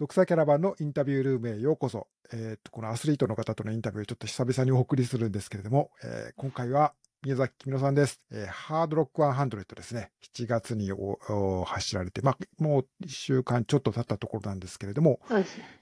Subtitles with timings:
[0.00, 2.08] 独裁キャラバンのインタビュールームへようこそ。
[2.32, 8.18] えっ、と、このアスリートの方とのインタビュー、ちょっと久々にお送りするんですけれども、えー今回は宮崎君乃さんです。
[8.32, 10.10] えーハードロック100ですね。
[10.34, 15.20] 7月におお走られて、まあ、もう1週間ちょっと経ったところなんですけれども。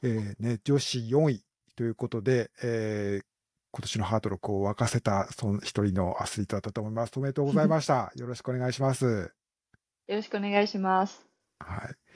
[0.02, 1.44] えーね、女子4位
[1.76, 3.24] ということで、えー
[3.70, 7.12] 今年のハードロックを沸かせた、その一人のアスリートだったと思います。
[7.14, 8.10] おめでとうございました。
[8.16, 9.30] よろしくお願いします。
[10.08, 11.24] よろしくお願いします。
[11.60, 12.07] はい。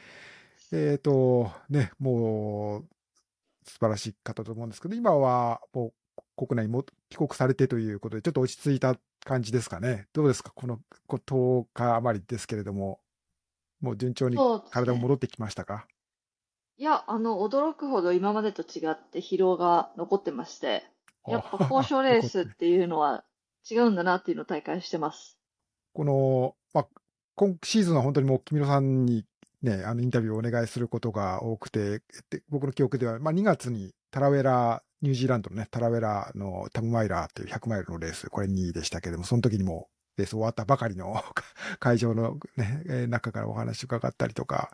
[0.72, 2.88] えっ、と、ね、もう、
[3.64, 5.92] 素晴らしい方と思うんですけど、今はも
[6.38, 10.08] う国内にも帰国されてということで、ちょっと落ち着いた感じですかね。
[10.12, 10.50] どうですか？
[10.54, 13.00] このこ10日余りですけれども、
[13.80, 14.36] もう順調に
[14.70, 15.86] 体も戻ってきましたか？
[16.78, 20.84] いや、あの、驚くほど今までと違って疲労が残ってまして、
[21.28, 23.24] やっぱ交渉レースっていうのは
[23.70, 25.38] 違うんだなっていうのを体感してます。
[25.92, 26.86] この、まあ、
[27.36, 29.24] 今シーズンは本当にもう、君野さんに
[29.62, 41.22] ね、あの、インタビューをお願いすることが多くて、で僕の記憶では、まあ、2月にタラウェラ、ニュージーランドのね、タラウェラのタムマイラーっていう100マイルのレース、これ2位でしたけれども、その時にも、レース終わったばかりの
[41.80, 44.70] 会場のね、中からお話伺ったりとか、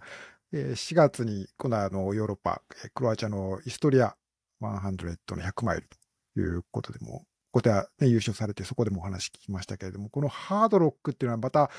[0.53, 2.63] 4月に、今度はあの、ヨーロッパ、
[2.95, 4.17] クロアチアのイストリア
[4.61, 5.89] 100の100マイル
[6.35, 11.71] ということでも、ここではね、優勝されて、そこでもお話聞きましたけれども、このハードロックっていうのはまた、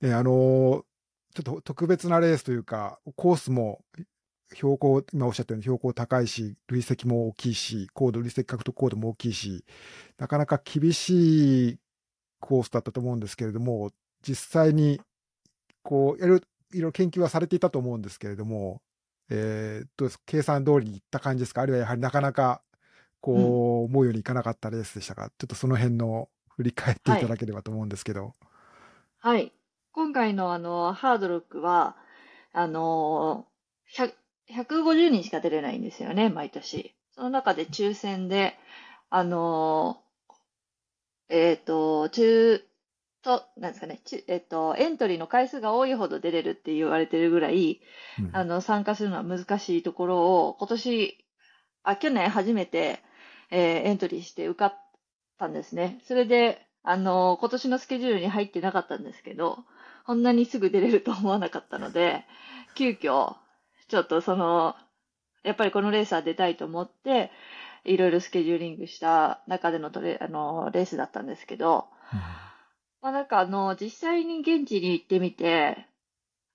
[0.00, 0.84] ね、あの、
[1.34, 3.82] ちょっと特別なレースというか、コースも
[4.54, 9.64] 標高、今おっしゃったように標高高いし、累積も大きいし、高度、累積獲得高度も大きいし、
[10.18, 11.78] なかなか厳しい
[12.38, 15.00] コースだったと思うんですけれども、実際に、
[15.82, 18.82] こう、やる、いろいろ研究はされていたと思うんですけれども、
[19.30, 20.24] えー、どうですか？
[20.26, 21.62] 計算通りにいった感じですか？
[21.62, 22.60] あるいはやはりなかなか、
[23.20, 23.44] こう、うん
[23.84, 25.30] 思うようにいかなかったレースでしたか？
[25.38, 28.34] ちょっとその辺の振り返っていただければと思うんですけど。
[29.18, 29.52] はい。
[29.92, 31.96] 今回のあの、ハードロックは、
[32.52, 33.46] あの、
[33.94, 34.14] 100
[34.50, 36.94] 150人しか出れないんですよね、毎年。
[37.14, 38.58] その中で抽選で、
[39.10, 40.02] あの、
[41.28, 42.62] えっ、と、中、
[43.22, 47.80] と、なんですかね、ちえっ、と、エントリーの回数が多いほど出れるって言われてるぐらい、
[48.18, 51.24] うんあの、参加するのは難しいところを、今年、
[51.84, 53.00] あ、去年初めて、
[53.50, 54.80] えーエントリーして受かっ
[55.38, 56.00] たんですね。
[56.04, 59.58] それで、あの、今年のスケジュールに入ってなかったんですけど、
[60.04, 62.24] こんなにすぐ出れると思わなかったので、
[62.74, 63.36] 急遽、
[63.88, 64.74] ちょっとその、
[65.42, 67.30] やっぱりこのレースは出たいと思って、
[67.84, 71.88] いろいろスケジューリングした中でのトレあのレースだったんですけど、
[73.00, 75.88] まあなんかあの、実際に現地に行ってみて、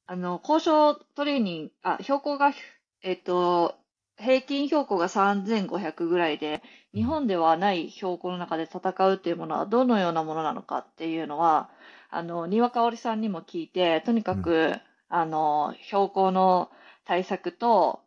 [0.05, 2.53] あの、交渉トレーニング、あ、標高が、
[3.01, 3.75] えっと、
[4.17, 6.63] 平均標高が3500ぐらいで、
[6.93, 11.69] 日本ではない標高の中で戦うっていうものはどのようなものなのかっていうのは、
[12.09, 14.73] あの、庭香織さんにも聞いて、とにかく、
[15.09, 16.69] あの、標高の
[17.05, 18.01] 対策と、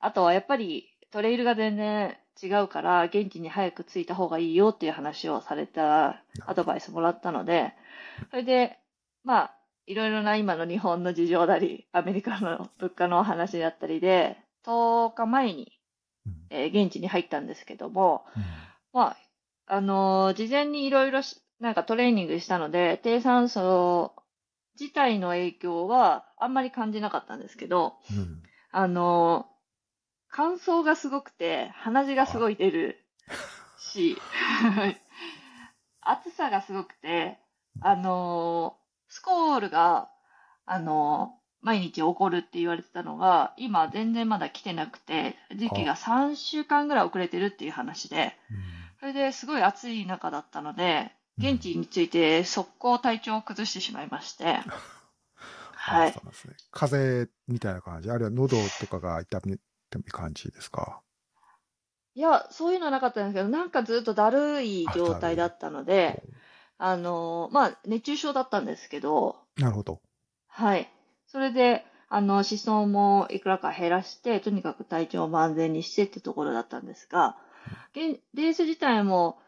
[0.00, 7.72] あとはやっぱりトレイルが全然違うから、現地に早く着いた方がいいよっていう話をされたアドバイスもらったので、
[8.30, 8.78] それで、
[9.24, 15.72] まあ、いろいろな今の日本の事情だり、アメリカの物価の話だったりで、10日前に、
[16.26, 16.34] うん。
[16.50, 18.42] えー現地に入ったんですけども、うん。
[18.92, 19.16] まあ、
[19.66, 24.12] あのー事前にいろいろしなんかトレーニングしたので、低酸素
[24.78, 29.54] 自体の影響はあんまり感じなかったんですけど、うんあのー
[30.36, 32.98] 乾燥がすごくて、鼻血がすごい出る
[33.78, 34.16] し、
[36.02, 37.38] 暑さがすごくて、
[37.80, 40.10] あのースコールが、
[40.66, 48.36] あのー毎日起こるって言われてたのが、今全然まだ来てなくて、時期が3週間ぐらい遅れてるっていう話で、
[49.00, 54.58] それですごい暑い中だったので、現地について速攻体調を崩してしまいまして、
[55.74, 56.14] はい
[56.48, 56.56] ね。
[56.70, 61.02] 風邪みたいな感じ、あるいは喉とかが痛みって感じですか？
[62.14, 66.22] いや、そういうのはなかったんですけど、なんかずっとだるい状態だったので、
[66.78, 70.00] あの、まあ、熱中症だったんですけど、なるほど。
[70.48, 70.90] はい。
[71.26, 77.36] それで、あの、思想もいくらか減らして、とにかく体調を万全にしてってところだったんですが、
[77.92, 79.38] 現レース自体も、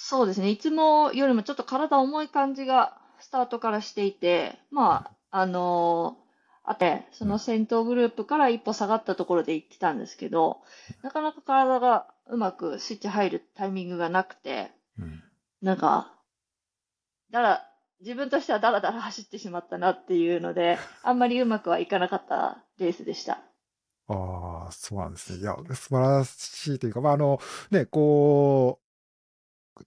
[0.00, 6.16] そうですね、いつもよりもちょっと体重い感じがスタートからしていて、まあ、あの
[6.62, 10.58] あって、その先頭グループから一歩下がったところで行ってたんですけど、
[11.02, 15.22] なかなか体がうまくスイッチ入るタイミングがなくて、うん
[15.62, 16.14] なんか、
[17.32, 17.66] だら、
[18.00, 23.40] 自分としてはだらだら走ってしまったなっていうので、あんまりうまくはいかなかったレースでした。
[24.06, 25.40] ああ、そうなんですね。
[25.40, 27.40] いや、素晴らしいというか、まあ、あの、
[27.72, 28.87] ね、こう、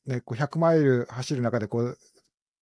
[0.05, 1.97] ね、こう100マイル走る中で、こう、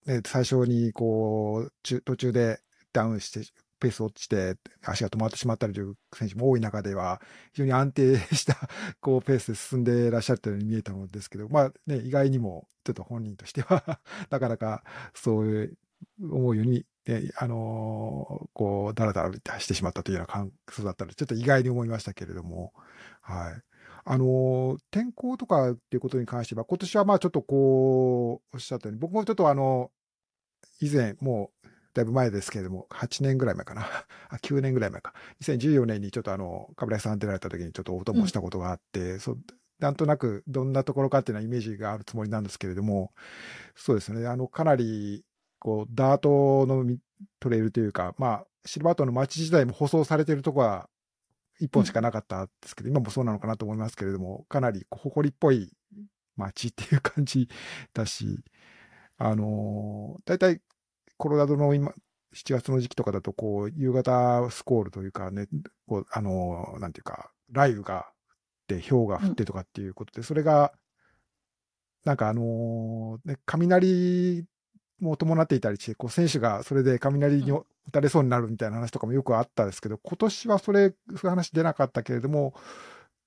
[0.06, 2.62] ね、最初に、こう、中途中で
[2.94, 3.42] ダウンして、
[3.80, 7.22] ペース落ちて足が止まってしまったりという選手も多い中では、
[7.54, 8.56] 非常に安定した
[9.00, 14.84] こうペースで進んでいらっしゃったように見えたのですけど、まあね、意外にもちょっと本人としては なかなか
[15.14, 15.78] そういう
[16.22, 22.74] 思うように、ね、あのーこう、だらだらしてしまったというような感想だったので、ちょっと意外に思いましたけれども、
[23.22, 23.69] はい。
[24.06, 29.92] あのー天候とかっていうことに関しては、今年はまあちょっとこう、おっしゃったように、僕もちょっとあの、
[30.82, 33.82] 以前、もう、だいぶ前ですけれども、8年ぐらい前かな。
[34.30, 35.14] あ、9年ぐらい前か。
[35.42, 39.40] 2014年にちょっとあの、かぶらさん出られた時にちょっとお供したことがあって、そう、
[39.80, 43.14] なんとなくどんなところかっていうのはイメージがあるつもりなんですけれども、
[43.76, 44.28] そうですね。
[44.28, 45.26] あの、かなり、
[45.60, 47.00] こう、ダートのみ
[47.40, 50.90] トレイルというか、まあ、シルバートンの街自体も舗装されているところは
[51.60, 55.72] 一本しかなかったんですけど、今もそうなのかなと思いますけれども、かなり誇りっぽい
[56.38, 57.50] 街っていう感じ
[57.94, 58.40] だし、
[59.18, 60.62] あのー、大体
[61.18, 61.94] コロラドの今、
[62.34, 65.48] 7月の時期とかだと、こう、夕方スコールというかね、
[65.88, 68.08] こう、あのー、なんていうか、雷雨が
[68.70, 70.74] 降って、氷が降ってとかっていうことで、それが、
[72.06, 74.46] なんかあのーね、雷
[75.00, 82.54] も伴っていたりして、こう、選手がそれで雷にうん打たれそうになるみたいな話とかもよくあったんですけど、今年はそれ、そういう話出なかったけれども、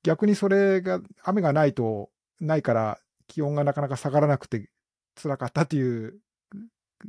[0.02, 2.10] 逆にそれが、雨がないと、
[2.40, 2.98] ないから、
[3.28, 4.68] 気温がなかなか下がらなくて
[5.22, 6.20] 辛かったっていう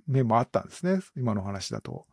[0.08, 2.06] 面もあったんですね、今の話だと。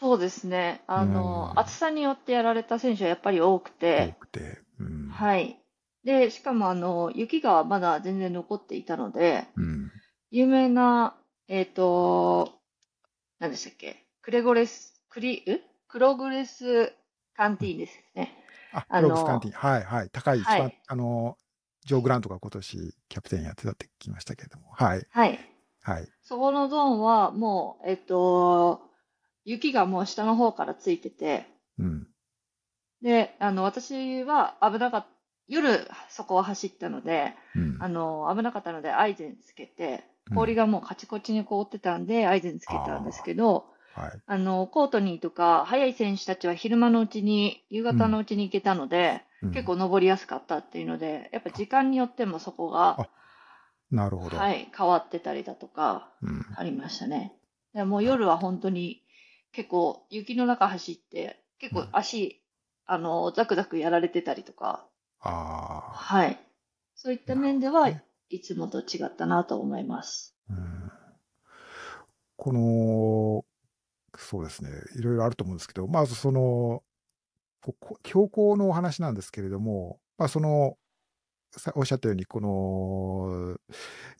[0.00, 0.82] そうですね。
[0.88, 4.60] あの、うん暑さによってやられた選手はやっぱり多く多て、くて。
[4.80, 5.08] うん。
[5.08, 5.62] はい。
[6.04, 9.92] で、しかもあの、雪がまだ全然残っていたので、うん。
[10.30, 11.16] 有名な、
[11.48, 12.60] えっと、
[13.38, 14.01] 何でしたっけ？
[14.22, 16.92] クレゴレス、クリ、うクログレス
[17.36, 18.32] カンティーンですね。
[18.72, 19.52] あ、あのクロークスカンティン。
[19.54, 20.10] はいはい。
[20.10, 21.36] 高い、はいあの、
[21.84, 24.70] ジョー・グラントが今年キャプテンやってたって聞きましたけれども。
[24.70, 25.06] はい。
[25.10, 25.40] はい。
[25.82, 26.08] はい。
[26.22, 28.80] そこのゾーンはもう、えっと、
[29.44, 31.46] 雪がもう下の方からついてて、
[31.78, 32.06] うん。
[33.02, 35.08] で、あの、私は危なかった、
[35.48, 37.76] 夜そこを走ったので、うん。
[37.80, 44.22] あの、危なかったのでアイゼンつけて、うん氷がもうカチコチに凍ってたんで、アイゼンつけたんですけど、はい。
[44.26, 53.08] あの、コートニーとか、速い選手たちは昼間のうちに、夕方のうちに行けたので、うん結構登りやすかったっていうので、やっぱ時間によってもそこがあ、
[53.90, 54.36] なるほど。
[54.36, 56.46] はい、変わってたりだとか、うん。
[56.54, 57.34] ありましたね。
[57.74, 59.02] でもう夜は本当に
[59.50, 62.40] 結構雪の中走って、結構足、
[62.86, 64.86] あの、ザクザクやられてたりとか、
[65.18, 65.90] ああ。
[65.92, 66.38] はい。
[66.94, 67.90] そういった面では
[68.28, 70.36] いつもと違ったなと思います。
[70.48, 70.92] うん
[72.36, 73.44] この、
[74.18, 74.70] そうですね。
[74.96, 76.82] いろいろあると思うんですけど、まずその、
[77.62, 80.76] ここ標高のお話なんですけれども、まあその、
[81.74, 83.58] おっしゃったように、この、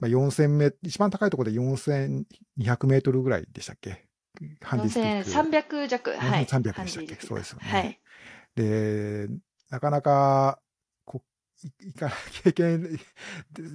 [0.00, 4.04] まあ、4000メ一番高いところで4200メートルぐらいでしたっけ
[4.60, 5.30] ハンディスティック。
[5.30, 6.44] 4300弱、はい。
[6.44, 8.00] 4300でしたっけクそうですよねはい。
[8.54, 9.28] で、
[9.70, 10.60] なかなか、
[11.85, 12.11] いいか
[12.43, 12.99] 経験、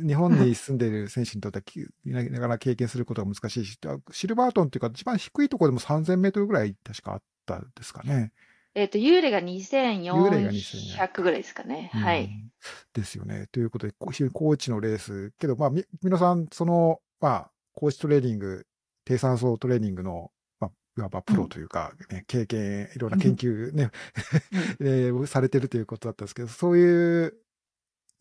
[0.05, 3.79] 日本に住んでいる選手にとってはきななかなか経験することが難しいし、
[4.11, 8.31] シルバートンっていうか、一番低いところでも3000メートルぐらい確かあったですかね。
[8.75, 11.89] えっーレがユーレが2400 2400ぐらいですかね。
[11.93, 12.25] はい。
[12.25, 12.51] うん
[12.93, 13.47] ですよね。
[13.51, 18.65] ということで、非常に高地のレース、けど、まあ、み皆さん、その、まあ、高地トレーニング、
[19.05, 23.91] 低酸素トレーニングの、まあ、いわばプロというか、ね経験、いろんな研究ね、
[24.81, 27.37] えーされてるということだったんですけど、そういう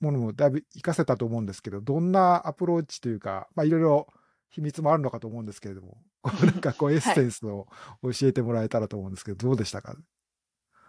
[0.00, 4.06] ものもだいぶ活かせたと思うんですけど、どんなアプローチというか、まあ、いろいろ
[4.50, 5.98] 秘密もあるのかと思うんですけれども、
[6.42, 7.66] なんかこうエッセンスを
[8.02, 9.96] 教えてもらえたらと思うんですけど、どうでしたか？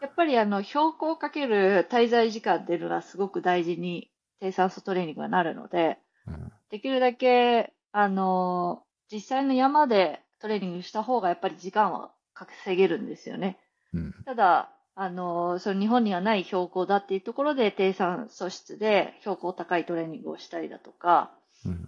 [0.02, 5.98] やっぱりあの、標高かける滞在時間っていうのがすごく大事に低酸素トレーニングがなるので、
[6.28, 6.52] うん。
[6.70, 13.58] できるだけ、あの、実際の山でトレーニングした方がやっぱり時間は稼げるんですよね。
[13.94, 14.14] うん。
[14.26, 21.32] ただ、あの、その日本にはない標高だっていうところで低酸素質で標高高いトレーニングをしたりだとか、
[21.66, 21.88] うん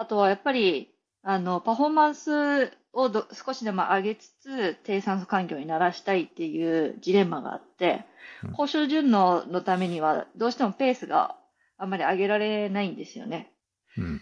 [0.00, 8.06] あとはやっぱり、あの、パフォーマンスをど少しでも上げつつ、低酸素環境に慣らしたいっていうジレンマがあって
[8.44, 11.36] うん、交渉順応のためには、どうしてもペースが
[11.76, 13.52] あんまり上げられないんですよね。
[13.96, 14.20] うん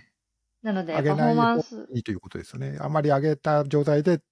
[0.62, 2.78] なので、パフォーマンス、いいということですよね。
[2.80, 4.22] あまり上げた状態で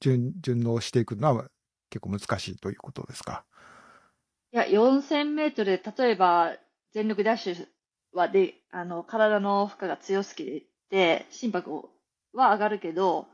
[0.00, 1.48] 順順応していくのは
[1.94, 3.44] 結構難しいということですか？
[4.52, 6.56] いや、4000メートルで、例えば、
[6.92, 7.66] 全力ダッシュ
[8.12, 11.70] はで、あの、体の負荷が強すぎて、心拍
[12.32, 13.26] は上がるけど、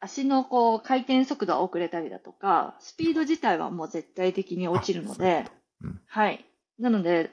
[0.00, 5.44] 足のこう、回転速度は遅れたりだとか、スピード自体はもう絶対的に落ちるので、
[5.82, 6.44] うんはい。
[6.78, 7.30] なので、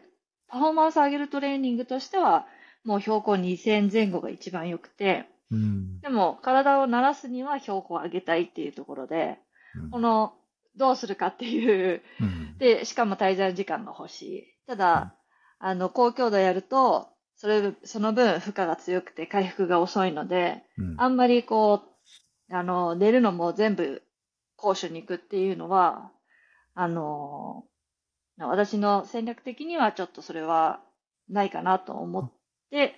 [0.48, 2.46] パフォーマンス上げるトレーニングとしては、
[2.84, 9.38] もう標高2000前後が一番良くて、うんでも体を慣らすには標高を上げたいっていうところで、
[9.76, 10.34] うんこの、
[10.76, 14.44] どうするかっていう、うんで、しかも滞在時間が欲しい。
[14.68, 15.16] ただ、
[15.58, 21.82] あの、高強度やると、それ、その分負荷が強くて回復が遅いので、うんあんまりこ
[22.50, 24.04] う、あの、寝るのも全部
[24.58, 26.12] 攻守に行くっていうのは、
[26.76, 27.66] あの、
[28.38, 30.82] 私の戦略的にはちょっとそれは
[31.30, 32.32] ないかなと思っ
[32.70, 32.96] て、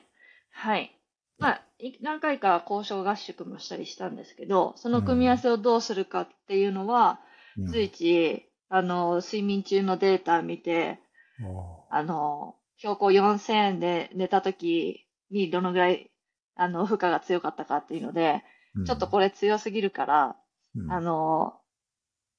[0.51, 0.93] はい。
[1.37, 7.32] まあ、い何回か交渉合宿もしたりしたんですけど、その組み合わせをどうするかっていうのは、うん
[7.65, 10.99] 随時、あの、睡眠中のデータ見て、
[11.41, 16.11] おあの、標高4000で寝た時にどのぐらい、
[16.55, 20.37] あの、負荷が強かったかっていうので、ーちょっとこれ強すぎるから、
[20.75, 20.91] うん。
[20.91, 21.53] あの、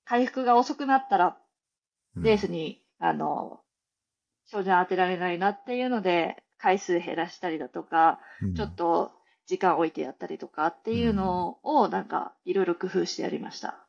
[0.04, 1.38] 回復が遅くなったら、
[2.16, 3.60] レースに、あの、
[4.46, 8.54] 照準当てられないなっていうので、回数減らしたりだとか、うん。
[8.54, 9.12] ちょっと
[9.46, 13.83] 時間置いてやったりとかっていうのを、なんか、いろいろ工夫してやりました。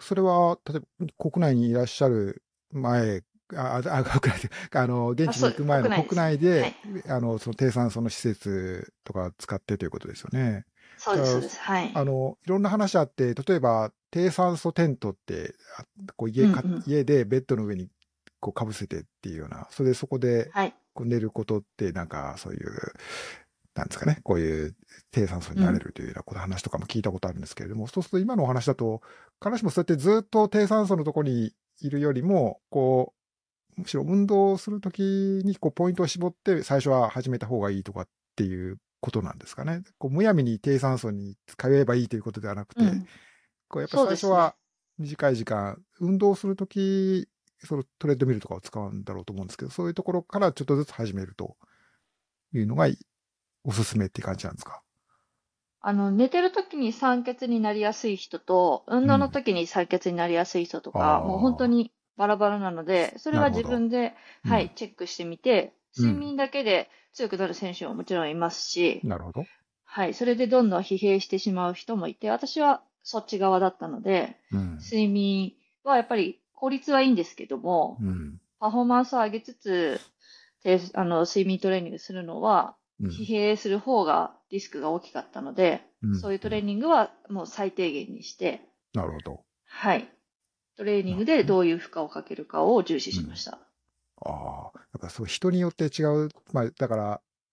[0.00, 3.22] それは、例えば国内にいらっしゃる前、
[3.54, 6.74] あ、あ、あ国内で、あの、現地に行く前の国内で、はい
[7.08, 10.64] あの、その低酸素の施設とか使ってということですよね。
[10.96, 11.60] そうです、そうです。
[11.60, 11.92] はい。
[11.94, 15.84] あの、いろんな話あって、例えば、低酸素テントって、あ
[16.16, 17.88] こう家か、うんうん家でベッドの上に
[18.40, 20.50] こうかぶせてっていうような、それでそこで
[21.00, 22.70] 寝ることって、なんかそういう、
[23.74, 24.76] なんですかね、こういう
[25.10, 29.02] 低酸素になれるというようなこと話とかも聞いたことあるんですけれども、そうすると今のお話だと、
[29.42, 33.14] 必ずしもそうやってずっと低酸素のところにいるよりも、こ
[33.76, 39.82] う、むしろ運動するときにこうポイントを絞って最初は始めた方がいいとかっていうことなんですかね。
[39.98, 43.06] こうむやみに低酸素に通えばいいということではなくて、うん。
[43.68, 44.54] こうやっぱ最初は
[44.98, 47.28] 短い時間、運動するとき、
[47.58, 51.56] そのトレッドミルとかを使うんだろうと思うんですけど、そういうところからちょっとずつ始めると
[52.52, 52.96] いうのがい
[53.64, 54.82] おすすめって感じなんですか？
[55.80, 64.14] あの、寝てる時に酸欠になりやすい人と、運動の時に酸欠になりやすい人とか、あーもう本当にバラバラなので、それは自分で、
[64.46, 69.44] うんはい、チェックしてみて、うん睡眠だけで強くなる選手ももちろんいますし、なるほど。
[69.84, 74.78] はい、それでどんどん疲弊してしまう人もいて、私はそっち側だったので、うん。
[74.78, 75.52] 睡眠
[75.84, 78.40] はやっぱり効率はいいんですけども、うん。
[78.58, 80.00] パフォーマンスを上げつつ、
[80.64, 88.60] であの睡眠トレーニングするのは、うん疲弊する方がリスクが大きかったので、うんそういうトレーニングはもう最低限にして、
[88.92, 89.44] なるほど。
[89.66, 90.08] はい。
[90.76, 93.58] トレーニングでどういう負荷をかけるかを重視しました。
[94.20, 96.28] ああ、やっぱそう人によって違う。
[96.52, 97.02] まあ、だから、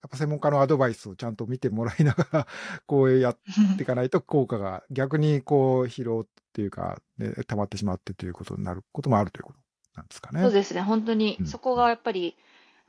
[0.02, 2.46] やっぱ専門家のアドバイスをちゃんと見てもらいながら、
[2.86, 3.38] こうやっ
[3.76, 9.58] ていかないと効果が逆にこう疲労っていうか、ね、溜まってしまってということになることもあるということ
[9.94, 10.42] なんですかね。
[10.42, 10.80] そうですね。
[10.80, 12.36] 本当にうん、そこがやっぱり、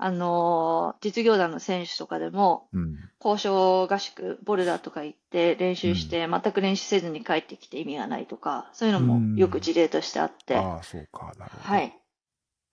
[0.06, 2.98] あのー実業団の選手とかでも、うん。
[3.24, 11.32] 交渉合宿、ボルダーとか行って練習して、全く練習せずに帰ってきて意味がないとか、そういうのもよく事例としてあって、ああ、そうか。
[11.40, 11.64] なるほど。
[11.64, 11.94] はい。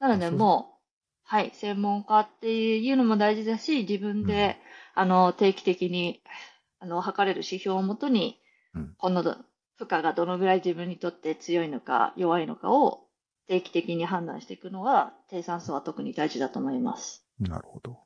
[0.00, 0.80] なのでもう、
[1.24, 4.56] はい、専門家っていうのも大事だし、自分で、
[4.94, 6.22] あの、定期的に、
[6.80, 8.40] あの、測れる指標をもとに、
[8.74, 9.36] うんこのど
[9.76, 13.06] 負荷がどのぐらい自分にとって強いのか弱いのかを
[13.50, 17.26] 定期的に判断していくのが、低酸素は特に大事だと思います。
[17.40, 17.98] なるほど。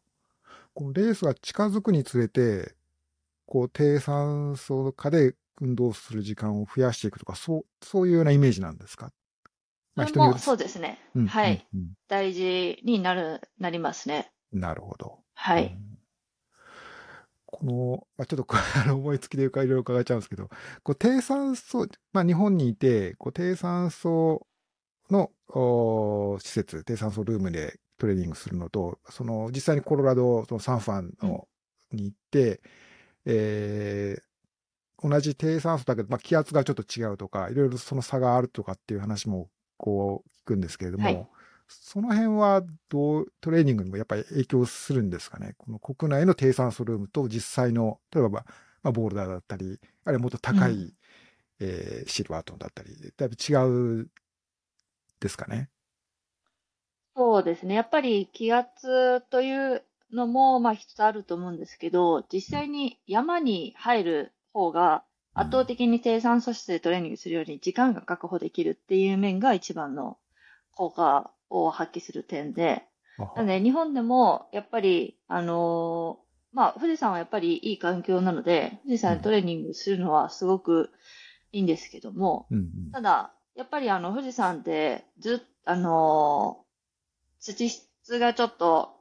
[0.72, 2.74] このレースが近づくにつれて、
[3.44, 9.12] こう、低酸素化で運動する時間を増やしていくとか、そう、そういうようなイメージなんですか？
[9.94, 10.98] まあ、人によるそうですね。
[11.14, 11.66] うんはい。
[11.74, 14.32] うん大事になる、なりますね。
[14.54, 15.18] うんなるほど。
[15.34, 15.66] はい。
[15.66, 15.98] うん
[17.46, 20.48] この、まあ、ちょっとあの思いつきでいろいろ伺っちゃうんですけど、
[20.82, 24.46] こう低酸素、まあ、日本にいて、こう低酸素
[25.10, 31.48] のお施設、低酸素ルームでトレーニングするのと、その実際にコロラド、そのサンファンの、
[31.92, 32.60] に行って、
[33.24, 34.22] えー
[35.02, 41.28] 同じ低酸素だけど、まあ、気圧がちょっと違うとか、いろいろその差があるとかっていう話もこう聞くんですけれども、はい。
[41.68, 45.56] その辺はどう、トレーニングにもやっぱり影響するんですかね？
[45.58, 48.44] この国内の低酸素ルームと実際の、例えば、まあ
[48.84, 50.92] まあ、ボールダーだったり、あるいはもっと高い、うん。
[51.60, 54.08] えーシルバートンだったり、だいぶ違う
[55.24, 55.70] ですかね。
[57.16, 57.74] そうですね。
[57.74, 65.02] やっぱり気圧というのも、まあ一つあると思うんですけど、実際に山に入る方が
[65.32, 70.18] 圧倒的に低酸素質でトレーニングするより時間が確保できるっていう面が一番の
[70.72, 72.82] 効果を発揮する点で、
[73.18, 76.24] あなので日本でもやっぱり、あのー
[76.56, 80.90] まあ富士山はやっぱりいい環境なので、富士山でトレーニングするのはすごく
[81.52, 86.64] いいんですけども、うんうんただ、やっぱりあの、富士山ってずっあのー
[87.40, 89.00] 土質がちょっと、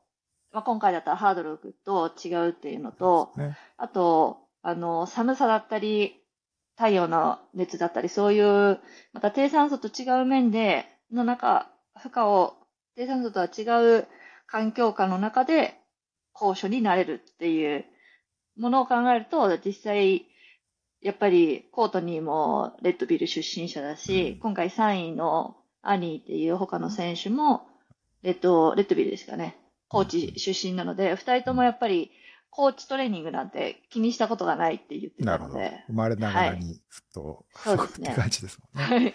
[0.51, 3.57] まあ、今回だったらハードルと違うっていうのと、ね。
[3.77, 6.21] あと、あの、寒さだったり、
[6.75, 8.79] 太陽の熱だったり、そういう、
[9.13, 12.55] また低酸素と違う面で、の中、負荷を
[12.95, 13.61] 低酸素とは違
[13.99, 14.07] う
[14.45, 15.79] 環境下の中で
[16.33, 17.85] 高所になれるっていう
[18.57, 20.25] ものを考えると、実際、
[21.03, 27.67] やっぱりコートニーもレッドビル出身者だし、今回3位のアニーっていう他の選手も、
[28.21, 29.57] レッド、レッドビルですかね。
[29.89, 32.11] コーチ出身なので、二人ともやっぱり
[32.49, 35.55] コーチトレーニングなんて気にしたことがないって言ってなるほど。
[35.55, 35.83] たので。
[35.87, 38.95] 生まれながらにずっと、そうですねって感じですもんね。
[38.95, 39.05] はい。
[39.07, 39.13] うん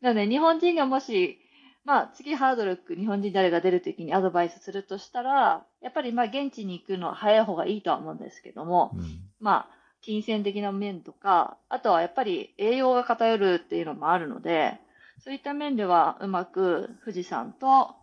[0.00, 1.38] なので、日本人がもし、
[1.84, 14.80] まあ、次ハードルック、日本人誰が出るときにアドバイスするとしたら、やっぱりまあ、現地に行くのは早い方がいいとは思うんですけども、うんまあ、金銭的な面とか、あとはやっぱり栄養が偏るっていうのもあるので、
[15.22, 17.94] そういった面ではうまく富士山と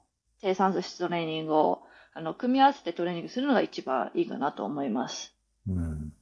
[0.41, 5.35] 低酸素質トレーニングをあの組み合わせてトレーニングするのが一番いいかなと思います。
[5.67, 6.13] うん。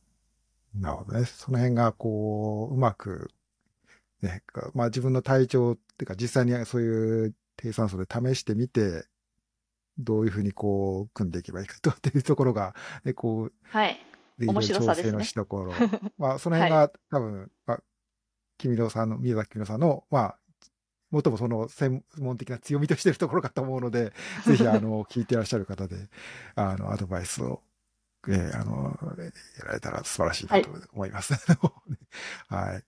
[0.80, 1.26] なるほどね。
[1.26, 3.32] その辺が、こう、うまく、
[4.22, 9.06] ね、かまあ自分の体調っていうか、実際にそういう低酸素で試してみて、
[9.98, 13.98] どういうふうにこう、組んでいけばいいかとっていうところが、ね、こう、はい。
[14.38, 15.74] で面白さですね調整のしどころ。
[16.18, 17.84] まあ、その辺が、多分、まあ、
[18.58, 20.40] 君野さんの、宮崎君野さんの、まあ、
[21.12, 24.12] もっともその専門的な強みとしてるところかと思うので、
[24.46, 26.10] ぜひ、あの、聞いてらっしゃる方で、
[26.56, 27.62] あの、アドバイスを、
[28.28, 28.98] えーあの、
[29.60, 31.34] やられたら素晴らしいなと思います。
[32.50, 32.84] はい。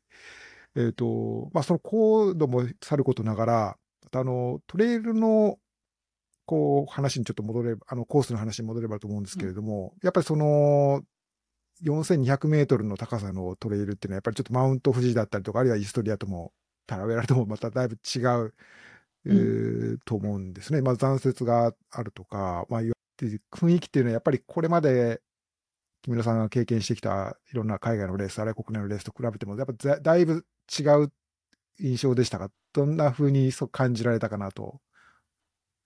[0.76, 3.78] えっ、と、まあ、その高度もさることながら、
[4.12, 5.58] あの、トレイルの、
[6.46, 11.04] こう、話にちょっと戻れば、あの、コースの話に戻ればと思うんですけれども、やっぱりその、
[11.82, 16.54] 4200メートルの高さのトレイルっていうのは、やっぱりちょっとマウント富士だったりとか、あるいはイーストリアとも、
[16.88, 18.54] タラウェラともまただいぶ違う、
[19.26, 20.82] えーと思うんですね。
[20.82, 25.22] まあ残雪があるとか、まあいわゆる雰囲気っていうのはやっぱりこれまで、
[26.04, 30.46] 木村さんが経験してきたいろんな海外のレース、あるいは国内のレースと比べても、やっぱだだいぶ
[30.80, 31.12] 違う
[31.80, 34.82] 印象でしたが、どんな風にそう感じられたかなと、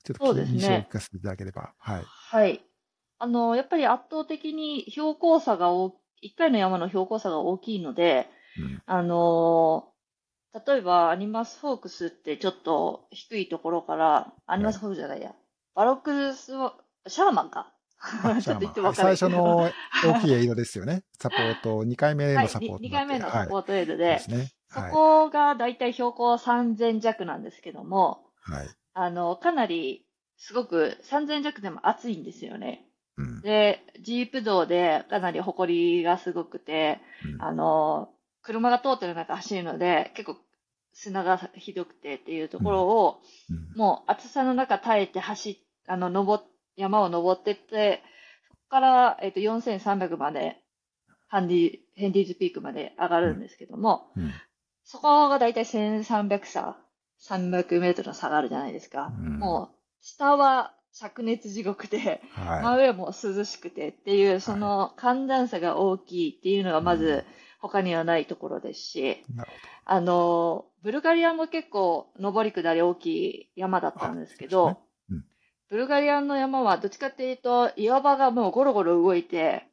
[0.04, 1.73] ちょっと印象を聞かせていただければ。
[1.77, 2.04] はい。
[2.04, 2.62] はい。
[3.21, 9.89] あの、やっぱり圧倒的に標高差が大、一回の山の標高差が大きいので、うんあの、
[10.65, 15.36] 例えばアニマスフォークスってちょっと低いところから、アニマスフォークスじゃないや、
[15.75, 16.73] バロックスは、
[17.05, 17.71] シャーマンか。
[18.23, 19.15] あ ちょっと言ってわかる。
[19.15, 19.69] 最初の
[20.03, 21.03] 大きいエイドですよね。
[21.19, 23.13] サポート、2回目 はい、のサポートになって。
[23.13, 24.49] 2回目のサポーートエイドトで、ですね。
[24.67, 24.91] そはい。
[24.91, 28.67] こがだいたい標高3000弱なんですけども、はい。
[28.95, 30.07] あの、かなり、
[30.38, 32.88] すごく3000弱でも暑いんですよね。
[33.21, 33.41] うん。
[33.41, 37.41] で、ジープ道でかなり埃がすごくて、うん。
[37.41, 38.10] あの、
[38.41, 40.38] 車が通ってる中走るので、結構
[40.93, 43.79] 砂がひどくてっていうところを、うん。
[43.79, 45.57] もう暑さの中耐えて走っ、
[45.88, 46.43] あの、登っ、
[46.75, 48.01] 山を登ってって、
[48.47, 50.57] そこから、えっ、と、4300まで、
[51.27, 54.34] ハンディ、ヘンディーズピークまで上がるんですけども、うん。
[54.84, 56.77] そこがだいたい1300差、
[57.21, 59.13] 300メートルの差があるじゃないですか。
[59.17, 59.39] うん。
[59.39, 66.99] もう、下は灼熱地獄で、真は上も涼しくてっていう、その寒暖差が大きいっていうのがまうん。
[66.99, 67.23] ず
[67.60, 69.23] 他にはないところですし、
[69.86, 74.80] あの、ブルガリアも結構上り下り大きい山だったんですけど、
[75.69, 79.67] ブルガリアの山はどっちかっていうと岩場がもうゴロゴロ動いて、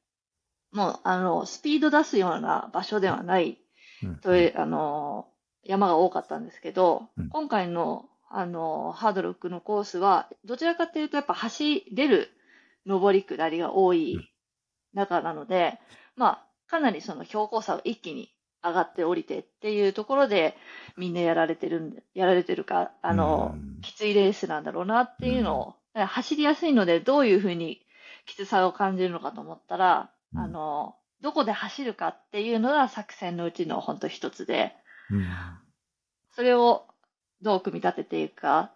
[0.70, 3.58] もうあの、スピード出すような場所ではない。
[4.22, 5.28] という、あの、
[5.64, 7.28] 山が多かったんですけど、うん。
[7.28, 12.30] 今回の、あの、ハードロックのコースは、どちらかというとやっぱ走れる
[12.84, 14.28] 上り下りが多いうん。
[14.94, 15.78] 中なので、
[16.16, 20.56] まあ、かなりその標高差を一気に上がって降りてっていうところで、
[20.96, 23.80] みんなやられてるんで、やられてるか、あの、うん。
[23.80, 27.86] きついレースなんだろうなっていうのを、走りやすいので、どういうふうに
[28.26, 30.40] きつさを感じるのかと思ったら、うん。
[30.40, 34.74] あの、どこで走るかっていうのが作戦のうちの本当一つで、
[35.10, 35.26] うん。
[36.32, 36.86] それを
[37.42, 38.72] どう組み立てていくか。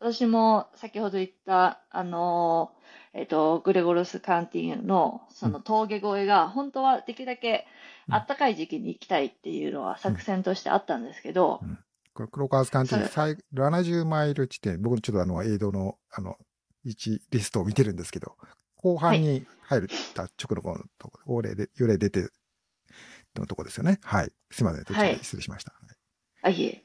[0.00, 2.72] 私も先ほど言った、あの、
[3.12, 7.66] えっ、と、グレゴロス・カンティンのその峠越えが、本当はできるだけ
[8.08, 11.60] 暖かい時期に行きたいっていうのは作戦としてあったんですけど、
[12.14, 16.36] これ、クロカーズカンティそ最70マイル地点、僕ちょっとあの、映像の、あの、
[16.84, 18.36] 位置リストを見てるんですけど、
[18.76, 22.28] 後半に入るた直後のところ、で、幽霊出て、
[23.34, 23.98] のとこですよね。
[24.02, 24.32] はい。
[24.50, 24.84] すいません。
[24.84, 25.72] 途中で失礼しました。
[26.42, 26.84] あ、いえ。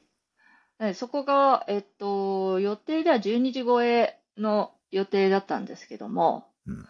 [0.78, 6.88] でそこが、えっと、予定では12時超えの予定だったんですけども、うん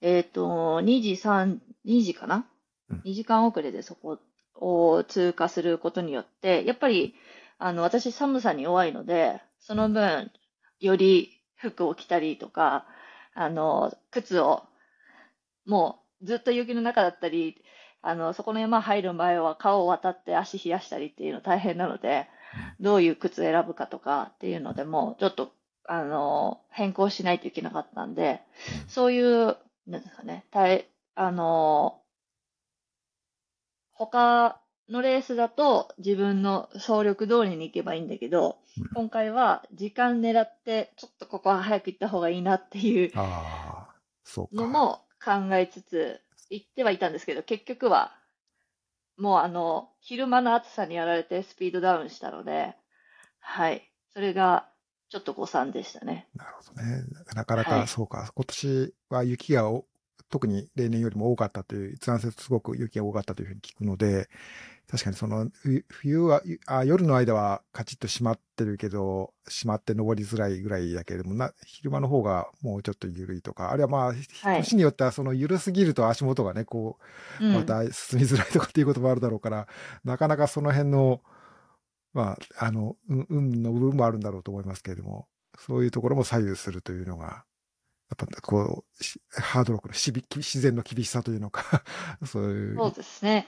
[0.00, 2.46] えっと、2時、3、2時かな、
[2.90, 4.18] うん ?2 時間遅れでそこ
[4.54, 7.14] を通過することによって、やっぱり、
[7.58, 10.30] あの、私寒さに弱いので、その分、
[10.80, 12.86] より服を着たりとか、
[13.34, 14.64] あの、靴を、
[15.64, 17.62] もうずっと雪の中だったり、
[18.02, 22.28] あの、そこの山入る前は川を渡って足冷やしたりっていうの大変なので、
[22.80, 25.52] どういう靴選ぶかとかっていうのでも、ちょっと、
[25.84, 28.40] あの、変更しないといけなかったんで、
[28.88, 30.64] そういう、なんですかね、た
[31.14, 32.00] あの、
[33.92, 43.10] 他のレースだと自分の総力通りに行けばいいんだけど、うん今回は時間狙って、ちょっとここは早く行った方がいいなっていう。
[44.52, 48.15] のも考えつつ行ってはいたんですけど、結局は、
[49.16, 52.74] もうあの、昼間の暑さにやられてスピードダウンしたので、
[53.40, 53.90] はい。
[54.12, 54.68] それが、
[55.08, 56.28] ちょっと誤算でしたね。
[56.34, 57.04] なるほどね。
[57.34, 58.30] なかなか、はいそうか。
[58.34, 59.86] 今年は雪がお
[60.30, 64.28] 特に例年よりも多かったという、一覧節すごく雪が多かったというふうに聞くので、
[64.88, 74.14] 確かにその、ふ冬は、あ夜の間はカチッと閉まってるけど、閉まって登りづらいぐらいだけれども、な昼間の方がもうちょっと緩いとか、あるいはまあ、は
[74.58, 76.98] い年によってはその緩すぎると足元がね、こ
[77.40, 77.54] う、うん。
[77.54, 79.66] また進みづらいとかっていうこともあるだろうから、
[80.04, 81.20] なかなかその辺の、
[82.14, 85.26] まあ、あの、運運の部分もあるんだろうと思いますけれども、
[85.58, 87.44] そういうところも左右するというのが、
[88.08, 91.82] やっぱこう、しハードロックのしび自然の厳しさというのか、
[92.24, 92.76] そういう。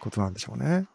[0.01, 0.89] ことなんでしょうね。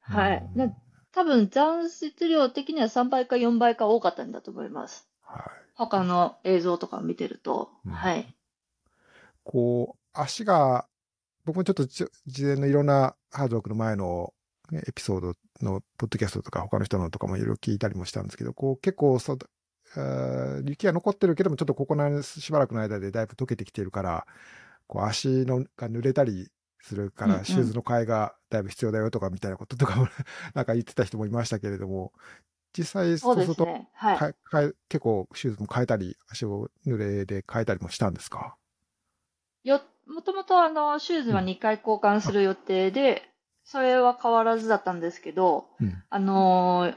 [0.00, 0.48] はい。
[0.54, 0.74] うんな
[1.12, 5.08] 多分残雪量的には3倍か4倍か多かったんだと思います。
[5.22, 5.42] はい。
[5.74, 7.70] 他の映像とかを見てると。
[7.84, 8.32] うんはい。
[9.42, 10.86] こう、足が、
[11.44, 14.32] 僕もちょっとじ事前のいろんなハードロックの前の
[14.70, 19.36] ねエピソードのポッドキャストとか他の人のとかもいろいろ聞いたりもしたんですけど、こう結構そ
[20.64, 24.26] 雪が残ってるけども、ちょっとここのしばらくの間でだいぶ溶けてきてるから、
[24.86, 26.48] こう足のが濡れたり
[26.80, 30.08] するかうんうんら、シューズの替えがだいぶ必要だよとかみたいなこととかも
[30.54, 32.12] なんか言ってた人もいましたけれども、
[32.76, 33.88] 実際そそううすると、ね。
[33.94, 34.18] はい。
[34.88, 38.56] 結構シューズも変えたり、足を濡れで変えたりもしたんですか？
[39.64, 43.22] よ、もともとあの、シューズは2回交換する予定で、
[43.64, 46.02] それは変わらずだったんですけど、うん。
[46.10, 46.96] あのー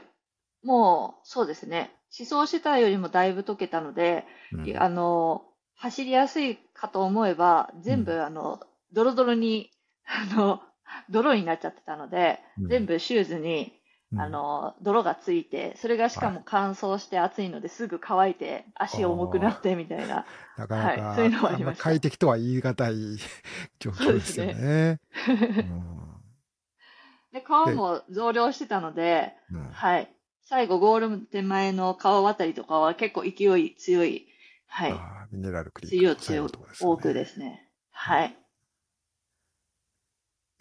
[0.66, 1.92] もう、そうですね。
[2.18, 8.60] 思想してたよりもだいぶ溶けたので、うんあのー走りやすいかと思えば、全う部あの、
[8.92, 9.70] ドロドロに、
[10.06, 10.60] あの、
[11.10, 13.80] 泥になっちゃってたので、うん全部シューズに、
[14.12, 20.24] うんあの、泥がついて、それがしかも乾燥して暑いのですぐ乾いて、足重くなってみたいな。
[20.56, 23.16] なかなか、はいそういうのはありましたん快適とは言い難い
[23.80, 25.00] 状況ですよね。
[27.32, 30.14] で、顔も増量してたので、うんうんはい。
[30.42, 34.28] 最後、ゴール手前の川渡りとかは結構勢い強い、
[34.66, 34.92] はい。
[34.92, 37.68] あーミネラルクリー強いク最後強い多くですね。
[37.90, 38.36] はい。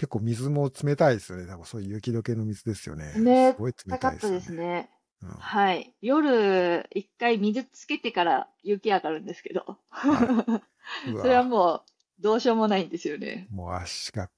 [0.04, 1.48] 結構水も冷たいですよね。
[1.48, 3.14] 多分そういう雪解けの水ですよね。
[3.16, 4.40] ねすごい冷たいですよね。
[4.42, 4.90] すね。
[5.22, 5.96] うんはい。
[6.02, 9.78] 夜、一回水つけてから雪上がるんですけど、
[11.08, 13.48] うわそれはもう、どうしようもないんですよね。
[13.50, 14.30] もう足が、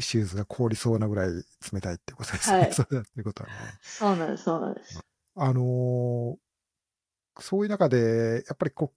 [0.00, 1.28] シューズが凍りそうなぐらい
[1.72, 2.58] 冷たいってことですね。
[2.58, 3.54] はいそうだってことはね。
[3.80, 5.00] そうなんです、そうなんです。
[5.36, 6.36] あのー
[7.40, 8.92] そういう中で、やっぱりこ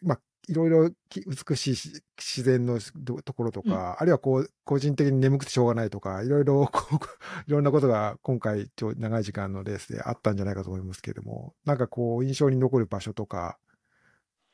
[0.00, 6.96] う、まあ、いろいろき美しいし自然のどところとか、あるいはこう、個人的に眠くてしょうがないとか、いろいろこう、
[7.46, 13.58] いろんなことが今回、長い時間のレースであったんじゃないかと思いますけれども、なんかこう、印象に残る場所とか、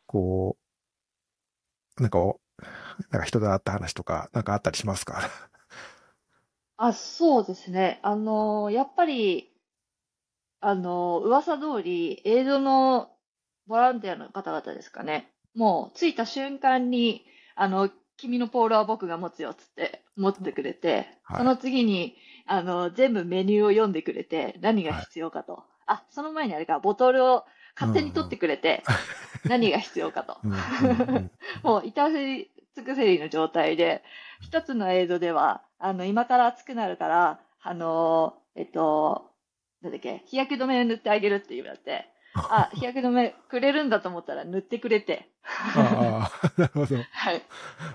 [0.09, 0.57] こ
[1.99, 2.41] う、なんかお、
[3.11, 5.21] なんか人と会った話とか、なんかあったりしますか？
[6.77, 7.99] あ、そうですね。
[8.05, 9.53] あの、やっぱり、
[10.61, 13.17] あの、噂通り、映像の
[13.67, 15.34] ボランティアの方々ですかね。
[15.55, 25.64] もう、着いた瞬間に、あの、君のポールは僕が持つよ、つって、持ってくれて、はいその次に、あの、全部メニューを読んでくれて、何が必要かと。
[25.87, 27.45] あ、その前にあれか、ボトルを
[27.79, 28.83] 勝手に取ってくれて、
[29.45, 30.37] 何が必要かと。
[30.45, 31.31] うんうんうん
[31.62, 34.03] もう至せり尽くせりの状態で、
[34.40, 39.31] 一つの映像では、あの、今から暑くなるから、あのーえっと、
[39.81, 42.07] なんだっけ、日焼け止め塗ってあげるって言われて、
[42.49, 45.29] あ、日焼け止めくれるんだと思ったら塗ってくれて、
[45.73, 47.09] ああ、 なるほど。
[47.11, 47.42] はい。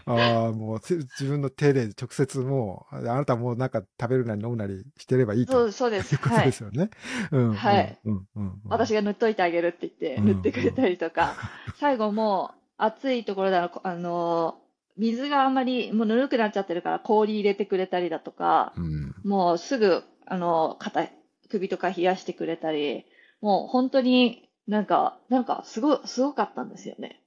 [0.06, 6.14] ああ、もうつ自分の手で直接もう、あなたもうなんか食べるなり飲むなりしてればいいとそう、です。
[6.14, 6.50] いうことはい。
[6.50, 6.90] ですよね。
[7.32, 7.52] うん。
[7.52, 8.28] はいうん。
[8.36, 8.44] うん。
[8.44, 11.40] うん私が塗っといてあげるって言って、うん塗ってくれたりとか、
[11.74, 19.14] 最後もう暑いところだあのー水があんまりもうぬるくなっちゃってるから氷入れてくれたりだとか、うん。
[19.24, 21.08] もうすぐ、あの、肩、
[21.50, 23.06] 首とか冷やしてくれたり、
[23.42, 27.22] もう本当になんか、なんかすごい、すごかったんですよね。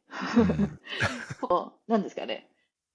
[1.41, 2.49] こう、なんですかね。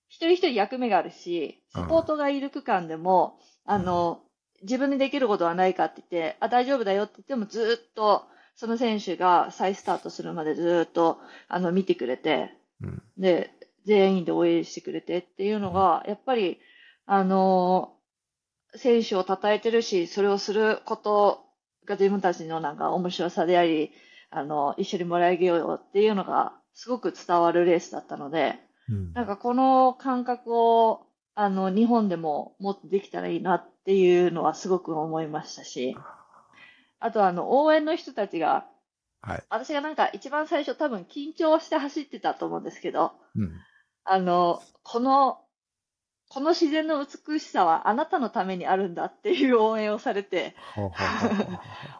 [0.07, 4.21] 一人一人役目があるし、サポートがいる区間でも、あの、
[4.61, 8.25] 自分でできることはないかって言って、あ、大丈夫だよって言ってもずっと、
[8.55, 12.51] その選手が再スタートするまでずっと、あの、見てくれて、
[12.81, 13.03] うん。
[13.17, 13.51] で、
[13.85, 16.59] 全員で応援してくれてっていうのが、やっぱり、
[17.05, 17.97] あの、
[18.75, 21.46] 選手を称えてるし、それをすること
[21.87, 23.91] が自分たちのなんか面白さであり、
[24.29, 35.97] あの、一緒に盛り上げようっていうのがすごく伝わるレースだったので、うんなんかこの感覚を、あの、日本でももっとできたらいいなっていうのはすごく思いましたし、
[36.99, 38.65] あとあの、応援の人たちが、
[39.21, 39.43] はい。
[39.49, 43.51] 私がなんか一番最初多分緊張して走ってたと思うんですけど、うん。
[44.05, 45.39] あの、この、
[46.29, 50.55] この自然の美しさはあなたのためにあるんだっていう応援をされて、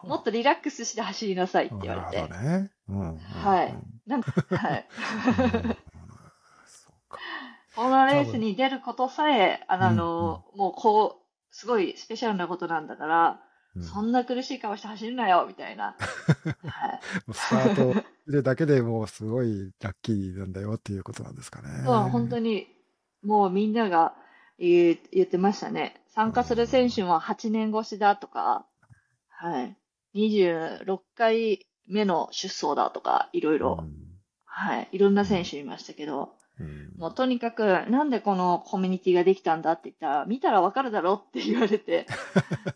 [0.02, 2.70] もっとリラックスして走りなさいって言われてなるね。
[2.88, 3.00] うん。
[3.00, 3.74] うんはい。
[4.06, 4.86] なんか、はい。
[7.74, 13.40] このレースに出ることさえ、あうんの、もうこう、すごいスペシャルなことなんだから、
[13.76, 15.94] うんそんな苦しい顔して走るなよ、みたいな。
[16.66, 17.00] はい。
[17.32, 21.68] スタートでだけでもうすごいラッキーなんだよっていうことなんですかね。
[21.86, 22.66] そう、本当に、
[23.22, 24.14] もうみんなが
[24.58, 26.00] 言う言ってましたね。
[26.08, 28.66] 参加する選手も8年越しだとか、
[29.28, 29.76] はい。
[30.14, 33.84] 26回目の出走だとか、いろいろ、
[34.44, 34.88] はい。
[34.92, 42.08] いろんな選手いましたけど、うんうんもうとにかく、なんでこのコミュニティができたんだって言ったら、見たらわかるだろって言われて、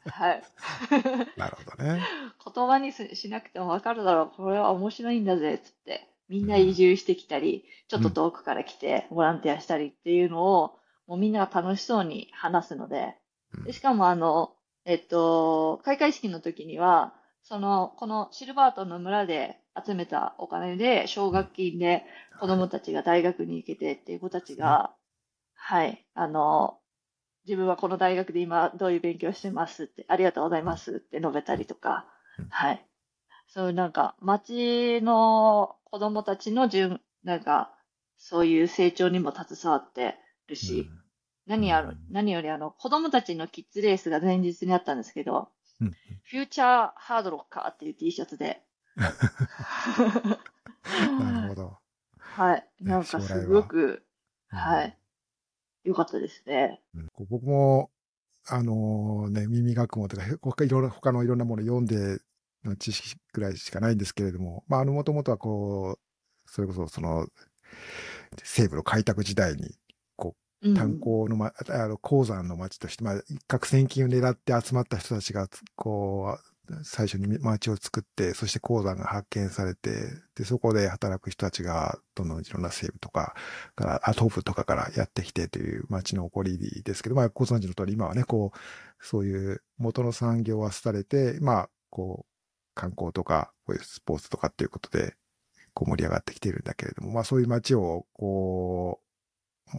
[0.07, 0.43] はい。
[1.37, 2.01] なるほどね。
[2.55, 6.09] 言葉にすしなくてもわかるだろう、これは面白いんだぜ、つって。
[6.29, 13.17] みんな移住してきたり、ちょっと遠くから来て、ボランティアしたりっていうのを、もうみんなが楽しそうに話すので、
[13.55, 13.65] うん。
[13.65, 14.55] でしかもあの、
[14.85, 22.05] えっと、開会式の時には、その、このシルバートンの村で集めたお金で、奨学金で
[22.41, 24.95] 子供たちが大学に行けてっていう子たちが、
[25.55, 26.79] はい、あの、
[27.47, 32.07] 自分はこの大学で今どういう勉強をしてますって、ありがとうございますって述べたりとか
[32.39, 32.87] うん、はい。
[33.55, 37.71] そういうなんか、町の子供たちの順、なんか、
[38.17, 40.89] そういう成長にも携わってるし、
[41.47, 45.51] 何やる、何よりあの、子供たちのキッズレースが前日にあったんですけど、
[45.83, 45.93] うん
[46.25, 48.63] フューチャーハードロッカーっていう T シャツで、
[48.97, 49.01] う
[51.13, 51.77] んなるほど。
[52.17, 52.67] はい。
[52.81, 54.03] ねなんかすごく、
[54.51, 54.97] うんはい。
[55.85, 56.81] よかったですね。
[56.95, 57.91] うん僕も、
[58.47, 62.23] あのね、耳学問とか、他いろいろ他のいろんなものを読んで
[62.65, 67.27] の知識くらいしかないんですけれども、まあ、あの、もともとはこう、それこそその、
[68.43, 69.75] 西部の開拓時代に、
[70.63, 70.75] うん。
[70.75, 79.91] 炭鉱の、ま、あの鉱山の町として、まあ、一攫千金を狙って集まった人たちが、こう、最初に町を作って、そして鉱山が発見されて、
[80.37, 83.35] で、そこで働く人たちが、どんどんいろんな西部とか
[83.75, 88.59] から、あ、東部とかからやってきてという町の起こりですけど、まあ、ご存知の通り、今はね、こう、
[89.05, 92.32] そういう元の産業は廃れて、まあ、こう、
[92.75, 95.17] 観光とか、こういうスポーツとかっていうことで、
[95.75, 99.01] こう盛り上がってきているんだけれども、まあそういう街を、こ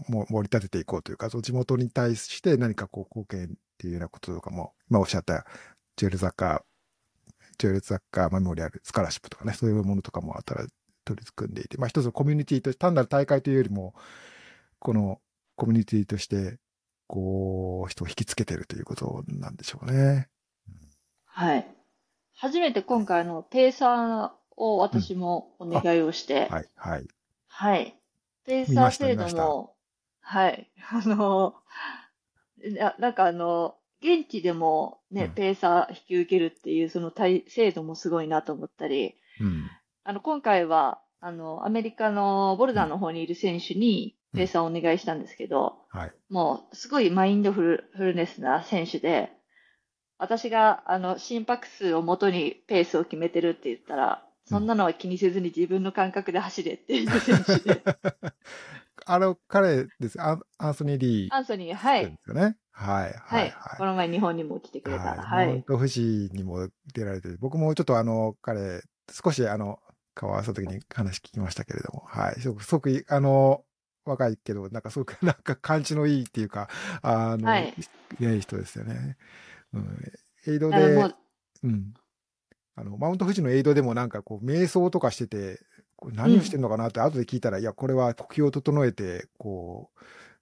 [0.08, 5.46] う、も盛り立てていこうというか、その地元に対して何かこう貢献っていうようなこととかも、今おっしゃった
[5.96, 6.64] ジュエル雑貨、
[7.58, 10.66] ジュエル雑貨メモリアル、スカラシップとかね、そういうものとかもあったら
[11.06, 13.94] 取り組んでいて、まあ一つのコミュニティとして、単なる大会というよりも、
[14.80, 15.22] この
[15.56, 16.60] コミュニティとして、
[17.08, 20.30] こう、人を引きつけてるということなんでしょうね。
[21.26, 21.83] はい。
[22.36, 27.08] 初めて今回のペーサーを私もお願いをして、はい、はい。
[27.48, 27.96] はい。
[28.46, 29.76] ペー見サー制度も、
[30.22, 30.70] はい。
[30.90, 31.56] あの、
[32.78, 39.70] ななんかあの、現地でもね、うんペーサー引き受けるっていうその体制度もすごいなと思ったり、うん。
[40.04, 46.12] あの、今回は、あの、アメリカのボルダーの方にいる選手にうんペーサーをお願いしたんですけど、はい。
[46.30, 49.32] もう、すごいマインドフルフルネスな選手で、
[50.24, 57.84] 私が、あの、心拍数をもとにペースを決めてるって言ったら、そんなのは気にせずに自分の感覚で走れっていう選手で、
[59.06, 60.22] あの、彼です。
[60.22, 61.36] アンアンソニー・リー。
[61.36, 62.18] アンソニー、はいで。
[62.24, 62.56] すよね。
[62.72, 63.54] はい、ははい。
[63.78, 65.04] この前日本にも来てくれた。
[65.04, 65.18] はい。
[65.18, 65.48] はい。
[65.48, 68.82] マウント富士にも出られて、僕もちょっとあの、彼、
[69.12, 69.80] 少しあの、
[70.16, 72.40] 顔合わせた時に話聞きましたけれども、はい。
[72.40, 73.66] すごく、すごくいい、あの、
[74.06, 76.70] 若いけど、なんかすごく、なんか感じのいいっていうか、
[77.02, 77.74] あの、はい
[78.20, 79.18] ね、人ですよね。
[79.74, 80.12] うん。
[80.48, 81.16] エイドでう、
[81.64, 81.94] うん。
[82.76, 85.62] あの、マウント富士のエイドでもなんかこう、瞑想とかしてて、
[86.12, 90.00] 何をしてんのかなって後で聞いたら、いや、これは呼吸を整えて、こう、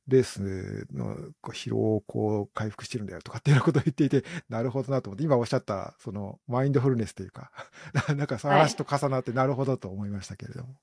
[0.08, 7.52] レースの疲労をこう回復してるんだよとかっていうようなことを言っていて、 なるほどなと思って、今おっしゃった、その、マインドフルネスというか、
[8.18, 10.76] なんかその話と重なってなるほどと思いましたけれども。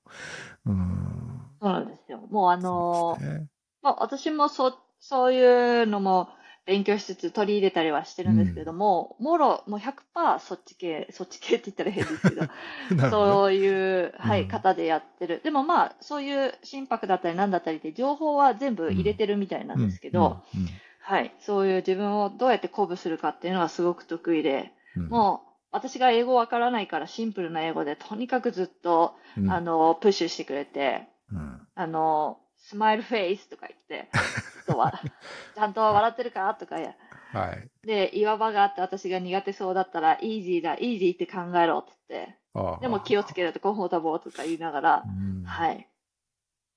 [0.65, 1.41] うん。
[1.61, 2.19] そうなんですよ。
[2.29, 3.47] もうあそのうですね。
[3.81, 6.29] まあ私もそ、そういうのも
[6.69, 12.41] 勉強しつつ取り入れたりはしてるんですけども、もろ、もう100%そっち系、そっち系って言ったら変ですけど、
[12.95, 13.09] どね。
[13.09, 15.41] そういう、はい、うん方でやってる。
[15.43, 20.67] でもまあ、そういう心拍だったり何だったりって情報は全部入れてるみたいなんですけど、うん、うん
[21.01, 21.33] はい。
[21.39, 34.93] そういう自分をどうやって鼓舞するかっていうのはすごく得意で、うんもう、私が英語わからないからシンプルな英語で、とにかくずっと、うんあの、プッシュしてくれて、うんあの、スマイルフェイスとか言って、ちょっとわ
[35.55, 37.87] ちゃんと笑ってるかとか、はい。
[37.87, 45.87] で、岩場があって私が苦手そうだったら、イージーだ、イージーって考えろって言って、でも気をつけるとコンフォータブルとか言いながらう、んはい。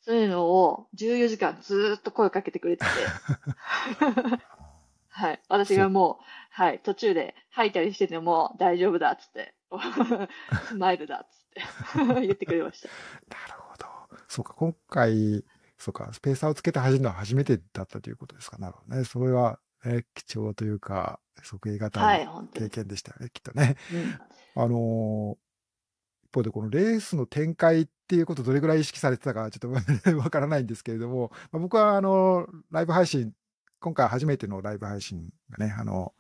[0.03, 2.91] そういうのを14時間ずーっと声かけてくれてて、
[5.09, 5.41] はい。
[5.49, 9.55] 私がもう、はい、途中で吐いたりしてても大丈夫だっつって、
[10.67, 12.89] スマイルだっつって言ってくれました。
[12.89, 13.87] なるほど。
[14.27, 15.45] そうか、今回、
[15.83, 18.57] そうか、スペーサーをつけて走るのは初めてだったということですか。
[18.59, 19.05] なるほどね。
[19.05, 22.47] それは、ね、貴重というか、測定型はい、の。
[22.55, 23.77] 経験でしたよね、きっとね。
[24.55, 25.43] うんあのー
[26.25, 33.35] 一方でこのレースの展開っていうことどれぐらい意識されてたかちょっと わからないんですけれども、まあ、僕はあの、ライブ配信、
[33.83, 36.15] 今回初めてのライブ配信がね、あの、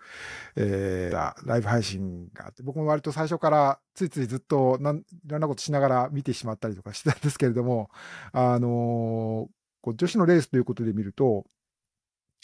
[0.56, 7.90] えーライブ配信があって、僕も割と最初からついついずっとなんいろんなことしながら見てしまったりとかしてたんですけれども、
[8.32, 11.44] あのーこう女子のレースということで見ると、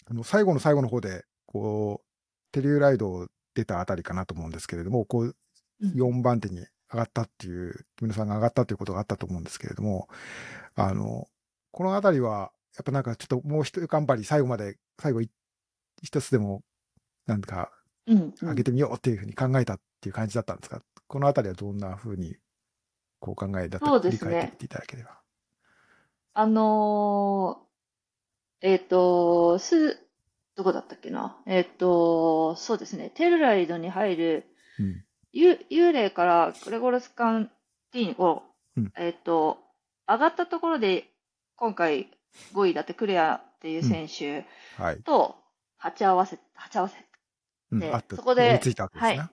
[0.09, 2.05] あの最後の最後の方で、こう、
[2.51, 5.35] テリューライド出たあたりかなと思うんですけれども、こう、
[5.81, 5.91] うん。
[5.91, 10.09] 4番手に上がったっていう、木村さんが上がったということがあったと思うんですけれども、
[10.75, 11.27] あの、
[11.71, 15.29] このあたりは、やっぱなんかちょっともう一頑張り、最後まで、最後い
[16.01, 16.63] 一つでも、
[17.25, 17.71] なんか、
[18.07, 18.33] うん、うん。
[18.41, 22.37] 上げてみようっていうふうに考えたっていう感じだったんですか、このあたりはどんなふうに、
[23.19, 24.31] こう考えだったか、そうですね。
[24.31, 25.19] 理解できていただければ。
[26.33, 27.69] あのー
[28.61, 30.05] えっ、と、す、
[30.55, 31.37] どこだったっけな？
[31.45, 34.45] えっ、と、そうですね、テルライドに入る、
[34.79, 35.05] うん。
[35.31, 37.51] ゆ幽霊からグレゴルスカン
[37.91, 38.43] ティーニを、
[38.75, 38.91] うん。
[38.97, 39.59] えっ、と、
[40.07, 41.09] 上がったところで、
[41.55, 42.11] 今回
[42.53, 44.45] 5位だってクレアっていう選手
[44.81, 45.01] はい。
[45.03, 45.35] と
[45.77, 46.95] 鉢合わせ、鉢合わせ、
[47.71, 49.17] でそこで追いついたわけですね。
[49.17, 49.29] はい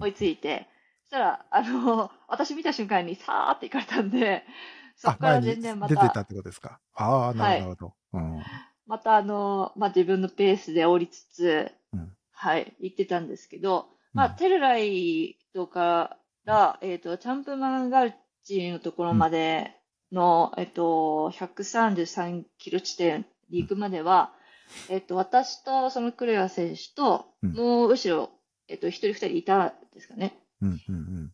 [0.00, 0.68] 追いついて、
[1.02, 4.44] そしたら、あの、 私見た瞬間にさーって行かれたんで、
[4.96, 6.80] そこあ、から全然ま出てたた、ってことですか？
[6.94, 7.94] ああ、なるほど。
[8.12, 8.42] うん。
[8.86, 19.74] またあの、まあ、自分のペースで降りつつ、うんはい、行ってたんですけど、まあ、うんテルライとから、えっ、と、チャンプマンガルチのところまで
[20.12, 24.32] の、えっ、と、133キロ地点に行くまでは、
[24.88, 28.30] えっ、と、私とそのクレア選手と、うんもう後ろ、
[28.68, 30.38] えっ、と、一人二人いたんですかね。
[30.60, 31.32] うんうんうん。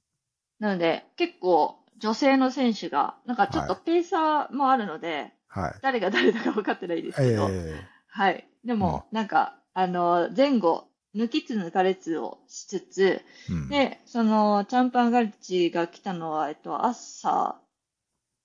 [0.59, 5.75] なので、結構、女性の選手が、なんかちょっとはペーサーもあるので、はい。
[5.83, 8.49] 誰が誰だか分かってないですえけど、えはい。
[8.65, 17.62] でも、なんか、あの、前後、抜きつ抜かれつをしつつ、うんで、その、チャンパンガルチが来たのは、えっと、朝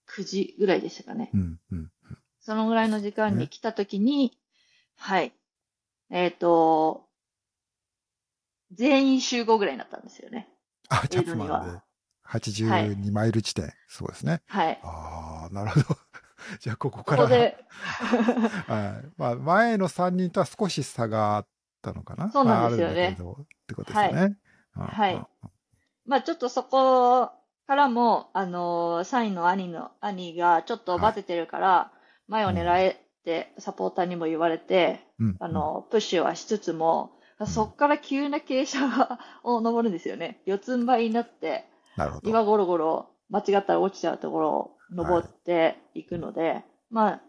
[0.10, 1.30] 9時ぐらいでしたかね。
[1.34, 1.92] うんうん。
[2.40, 4.38] そのぐらいの時間に来た時に、
[4.96, 5.34] はい。
[6.10, 7.06] えっ、と、
[8.72, 10.50] 全員集合ぐらいになったんですよね。
[10.90, 11.84] あ、チャップマンでは。
[12.28, 13.74] 82マイル地点。
[13.88, 14.42] そうですね。
[14.48, 14.80] はい。
[14.84, 16.00] ああ、なるほど。
[16.60, 17.24] じゃあ、こここから。
[17.24, 17.58] こで、
[18.68, 19.12] はい。
[19.18, 21.48] まあ、前の3人とは少し差があっ
[21.82, 24.38] たのかなそうなんですよねまあってことですよね。
[24.76, 25.28] うんはいうん
[26.08, 27.32] まあちょっとそこ
[27.68, 31.92] からも、あのー、3位の兄の、兄がちょっとバテてるから、
[32.28, 35.36] 前を狙えってサポーターにも言われて、うん。
[35.40, 37.12] あの、プッシュはしつつも、
[37.46, 40.42] そっから急な傾斜 を登るんですよね。
[40.46, 41.66] 四つん這いになって、
[41.98, 42.30] なるほど。
[42.30, 46.04] 岩ゴロゴロ間違ったら落ちちゃうところを登ってい。
[46.06, 47.22] くので、まあ、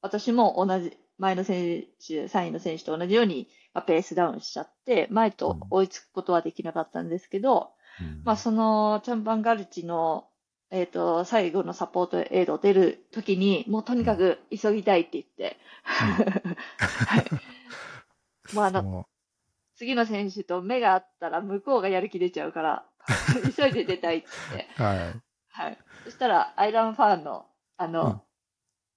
[0.00, 10.28] 私も同じ、前の選手、3位の選手と同じように、まあ、ペースダウンしちゃって、前と追いつくことはできなかったんですけど、うんまあ、その、チャンパンガルチの、
[10.70, 17.24] えっ、と、最後のサポートエイド出るときに、もうとにかく急ぎたいって言って、はい。
[18.54, 19.04] もうあ
[19.76, 22.86] 次の選手と目が合ったら向こうがやる気出ちゃうから、
[23.56, 25.14] 急いで出たいって言って、うはい。
[25.48, 25.78] はい。
[26.04, 27.46] そしたら、アイランファンの、
[27.76, 28.20] あの、うん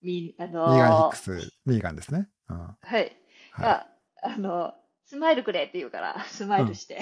[0.04, 2.28] み、あのミーガン・ヒックス、ミーガンですね。
[2.50, 3.08] うんははい。
[3.08, 3.88] いが、
[4.22, 4.74] あの、
[5.14, 7.00] スマイルくれって言うから、 スマイルして、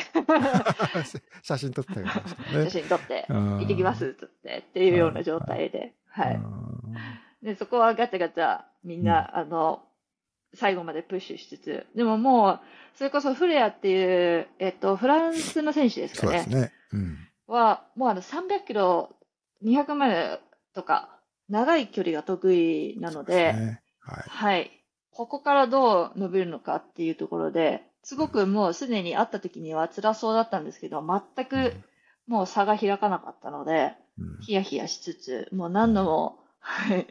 [1.43, 2.69] 写真撮ってました写ね。
[2.69, 6.35] 真撮って、行行ってきますっつって、っていうような状態で、はい。
[6.35, 6.95] うん
[7.41, 9.81] で、そこはガチャガチャ、みんな、あの、
[10.53, 12.59] 最後までプッシュしつつ、でももう、
[12.95, 16.61] それこそフレアっていう、えっと、フランスの選手ですかねそうです。
[16.63, 16.71] ね。
[16.91, 17.17] うん。
[17.47, 19.15] は、もうあの300キロ、
[19.63, 20.39] 200マイル
[20.75, 21.17] とか、
[21.49, 24.23] 長い距離が得意なので、ねはい。
[24.27, 24.81] はい。
[25.11, 31.73] ここからどう伸びるのかっていうところで、すごくもうすでに会った時には辛そうだったんですけど、全く
[32.27, 37.07] もう差が開かなかったので、うんヒヤヒヤしつつ、もう何度も、はい。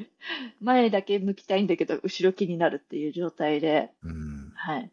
[0.61, 4.91] 前だけ向きたいんだけど、後ろ気になるっていう状態で、うんはい。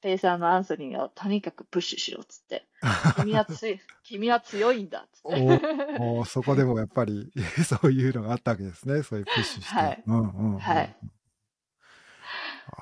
[0.00, 2.66] ペーサーのアンソニーをとにかくプッシュしろっつって。
[3.16, 5.96] 君は強い、君は強いんだっつって。
[6.00, 7.32] おおそこでもやっぱり
[7.64, 9.02] そういうのがあったわけですね。
[9.02, 9.74] そういうプッシュして。
[9.74, 10.96] はいうんうんうんはい。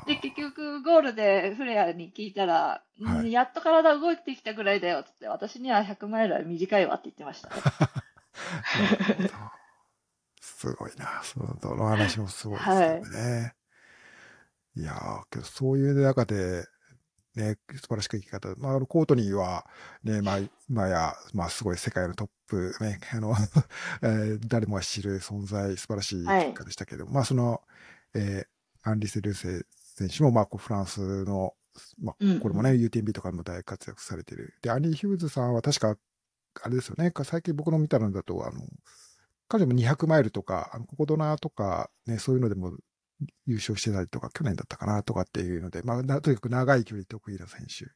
[0.06, 7.54] で、結局、ゴールでフレアに聞いたら、うんはいやっと体動いてきたぐらいだよっつって、私には100マイルは短いわって言ってましたね。
[10.40, 11.20] すごいな。
[11.22, 13.54] そのどの話もすごいですよね。
[14.76, 16.64] い、やー、けどそういう中で、
[17.34, 18.54] ね、素晴らしく生き方。
[18.56, 19.66] まあ、コートニーは、
[20.04, 23.34] ね、まあ、今や、まあ、すごい世界のトップ、ね、あの、
[24.02, 27.62] えー誰もが知る存在、素晴らしい結果でしたけど、まあ、その、
[28.14, 28.53] えー
[28.84, 29.66] アンリセ・ルーセ
[29.96, 31.54] 選手も、まあ、こうフランスの、
[32.00, 34.54] まあ、うんこれもね、UTMB とかも大活躍されてる。
[34.62, 35.96] で、アニー・ヒューズさんは確か、
[36.62, 38.60] あれですよね、最近僕の見たのだと、あの、
[39.48, 42.76] 彼女も200マイルとか、あのココドナとか、ね、そういうのでも
[43.46, 47.86] 優勝してたりとか、去年だったかなとかっていうので、まあ、なとにかく長い距離得意な選手。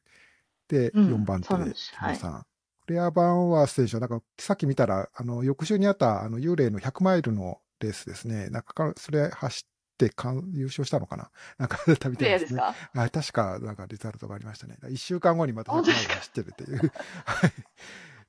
[0.69, 2.45] で、うん4番手で木村さん。
[2.85, 8.49] クレア・バンワース選手は、なんか、さっき見たら、あの、翌週にあった、あの、幽霊の100マイルのレースですね。
[8.49, 9.65] なんかか、それ走
[10.05, 11.29] ってかん優勝したのかな？
[11.59, 12.73] なんか、旅フレアですすか？
[12.93, 14.77] はい、確か、なんかリザルトがありましたね。
[14.83, 16.77] 1週間後にまた100マイル走ってるっていう。
[17.25, 17.51] はい。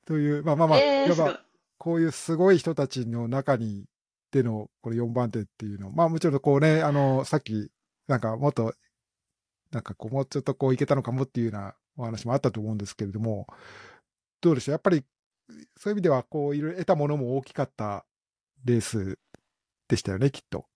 [0.05, 1.45] という、まあまあまあ、えー、やっぱ。
[1.77, 3.85] こういうすごい人たちの中に、
[4.31, 5.89] での、これ4番手っていうの。
[5.91, 7.71] まあもちろんこうね、あの、さっき、
[8.07, 8.75] なんかもっと、
[9.71, 13.47] なんかこう、もうちょっとこういけたのかもっていうようなお話もあったと思うんですけれども、
[14.41, 14.73] どうでしょう？
[14.73, 15.03] やっぱり、
[15.75, 18.05] そういう意味では、こう、いろいろ得たものも大きかった
[18.63, 19.17] レース
[19.87, 20.67] でしたよね、きっと。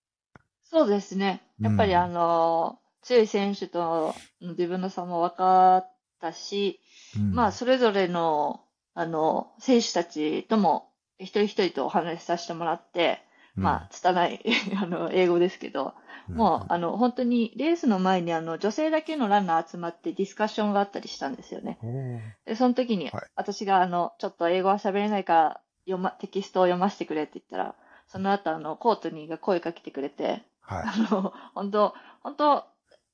[0.70, 1.42] そうですね。
[1.60, 1.98] やっぱりうん。
[1.98, 6.80] あの、強い選手との自分の差も分かったし、
[7.16, 7.32] うん。
[7.32, 8.60] まあ、それぞれの、
[8.94, 13.22] あの、選手たちとも、一人一人とお話しさせてもらって、
[13.56, 14.44] まあ、拙い、
[14.76, 15.94] あの、英語ですけど、
[16.28, 21.78] もう、あの、本当に、レースの前に、あの、女性だけのランナー集まってディスカッションがあったりしたんですよね。
[22.44, 27.74] で、その時にはい、私が、あの、ちょっと英語は喋れないから、読ま、テキストを読ませてくれって言ったら、
[28.08, 30.84] その後、あの、コートニーが声かけてくれて、はい。
[30.84, 32.64] あの、本当本当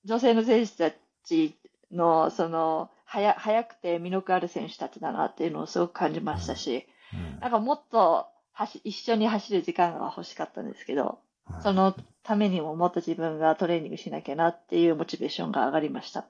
[0.05, 1.57] 女性の選手たち
[1.91, 11.19] の、その、早、早くて魅力ある選手たちだなっていうのをすごく感じましたし、うんなんかもっと走、一緒に走る時間が欲しかったんですけど、
[11.63, 16.25] そ、のためにももっと自分がトレーニングしなきゃなっていうモチベーションが上がりました。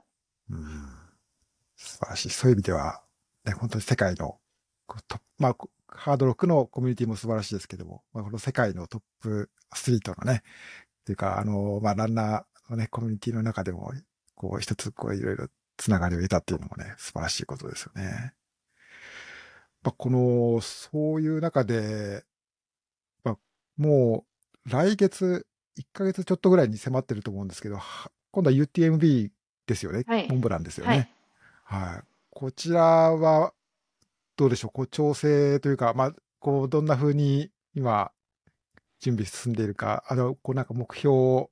[0.50, 0.58] うん
[1.76, 2.30] 素晴らしい。
[2.30, 3.02] そういう意味では、
[3.44, 4.38] ね、本当に世界の、
[5.38, 10.42] まあ、こハードロックのコミュニティも素晴らしいですけども、まあ、この世界のトップアスリートのね、
[11.02, 13.92] っていうか、あの、まあ、ランナーのね、コミュニティの中でも、
[14.34, 18.34] こう、一つ、こう、いろいろつながりを得たっていうのもね、素晴らしいことですよね。
[19.82, 22.24] まあ、この、そういう中で、
[23.24, 23.38] まあ、
[23.76, 24.24] も
[24.64, 25.46] う、来月、
[25.76, 29.30] 1ヶ月ちょっとぐらいに迫ってると思うんですけど、は今度は UTMB
[29.66, 30.04] ですよね。
[30.06, 31.12] はいモンブランですよはいね。。
[31.64, 32.02] はい。
[32.30, 33.52] こちらは、
[34.36, 38.12] どうでしょう、こう、調整というか、まあ、こう、どんな風に今、
[39.02, 41.48] 準備進んでいるか、あの、こう、なんか目標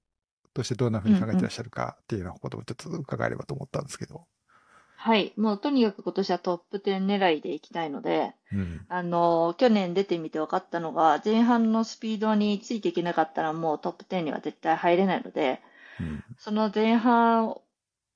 [0.55, 4.25] としてどんな風に考えてらっしゃるかっていうようなことをちょっと伺えればと思ったんですけど。
[4.97, 5.33] はい。
[5.37, 8.87] もうとにかく今年はトップ10狙いでいきたいので、うん。
[8.89, 15.61] あの、去年出てみて分かったのが、前半のスピードについていけなかったらもうトップ10には絶対入れないので、
[15.99, 16.25] うん。
[16.39, 17.57] その前半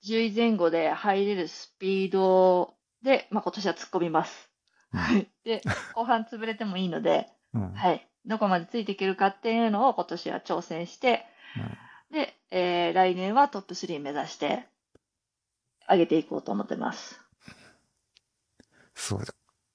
[0.05, 4.51] 10位前後で入れるスピードで、まあ、今年は突っ込みます。
[4.93, 5.28] うんはい。
[5.43, 5.62] で、
[5.95, 7.72] 後半潰れてもいいので、うん。
[7.72, 8.09] はい。
[8.27, 11.27] どこまでついていけるかっていうのを今年は挑戦して、
[12.11, 14.66] で、えー来年はトップ3目指して、
[15.89, 17.20] 上げていこうと思ってます。
[18.95, 19.20] そう、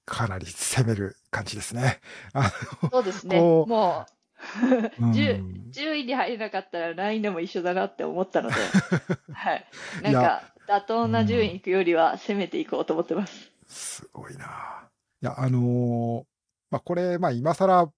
[0.05, 1.99] かなり攻める感じですね。
[2.33, 2.51] あ
[2.91, 3.39] そうですね。
[3.39, 8.55] もう、の、10うん 10位に入れなかったら来年でも一緒だなって思ったので、
[9.33, 9.65] はい。
[10.01, 13.51] なんか、妥当な順位いくよりは攻めていこうと思ってます。
[13.67, 14.89] すごいな。
[15.21, 16.23] いや、あのー
[16.71, 17.91] まあ、これ、まあ、今更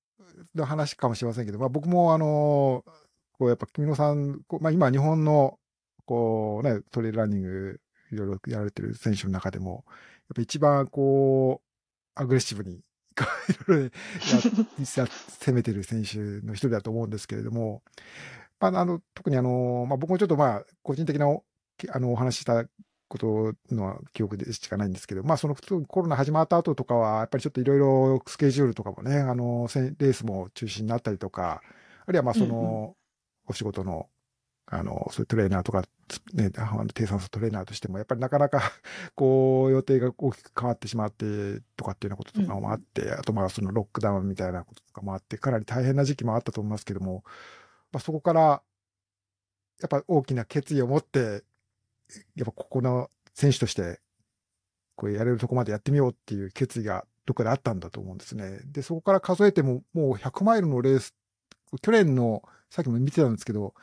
[0.55, 2.91] の話かもしれませんけど、まあ、僕も、あのー
[3.41, 5.57] こう、やっぱ、君野さん、こうまあ、今、日本の、
[6.05, 7.81] こうね、トレイルランニング、
[8.11, 11.67] いろいろやられてる選手の中でも、やっぱ一番、こう、
[12.13, 12.83] アグレッシブに、い
[13.65, 13.91] ろいろや
[15.07, 17.81] 攻めてる選手の一人だと思うんですけれども、
[18.59, 21.43] まあ、あの、特にあの、まあ、僕もちょっとまあ、個人的なお
[21.89, 22.65] あの、お話した
[23.11, 31.61] ことの記憶でしかないんですけど、まあその普通コロナ始まった後とかは、やっぱりちょっといろいろスケジュールとかもね、あの、レースも中止になったりとか、
[32.05, 32.95] あるいはまあそうんの、
[33.47, 34.07] お仕事の、
[34.65, 35.83] あの、そういうトレーナーとか、
[36.33, 38.61] ね、あの低酸素トレーナーとしても、やっぱりなかなか、
[39.15, 47.25] こう、予定が大きく変わってしまって、とかっていうようなこととかもあって、あとまあそのロックダウンみたいなこととかもあって、かなり大変な時期もあったと思いますけども、
[47.91, 48.63] まあそこから、
[49.81, 51.43] やっぱ大きな決意を持って、
[52.35, 53.99] やっぱここの選手として、
[54.95, 58.59] これやれるとこまでやってみようっていう決意がどっかであったんだと思うんですね。
[58.65, 61.15] で、そこから数えても、もう100マイルのレース、
[61.81, 63.73] 去年の、さっきも見てたんですけど、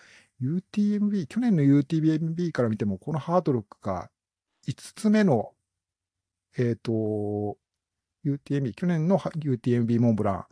[0.41, 4.11] UTMB、去年の UTMB から見ても、このハードロックが
[4.66, 5.53] 5つ目の、
[6.57, 7.57] えっ、と、
[8.24, 10.45] UTMB、去年の UTMB モンブラン、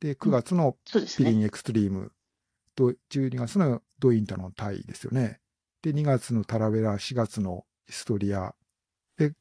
[0.00, 0.76] で、9月の。
[1.16, 2.12] ピリンエクストリーム
[2.74, 5.38] と12月のドインタのタイですよね。
[5.82, 8.54] で、2月のタラベラ、4月のイストリア、
[9.16, 9.32] で、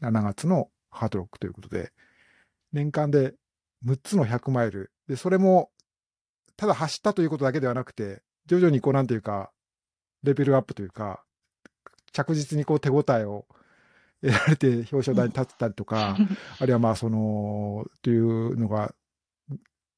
[0.00, 1.92] 7月のハードロックということで、
[2.72, 3.34] 年間で
[3.84, 4.92] 6つの100マイル。
[5.08, 5.70] で、それも、
[6.56, 9.50] ただ走ったということだけではなくて、徐々にこうなんていうか、
[10.22, 11.24] レベルアップというか、
[12.12, 13.46] 着実にこう手応えを
[14.22, 16.16] 得られて表彰台に立ったりとか、
[16.58, 18.94] あるいはまあその、というのが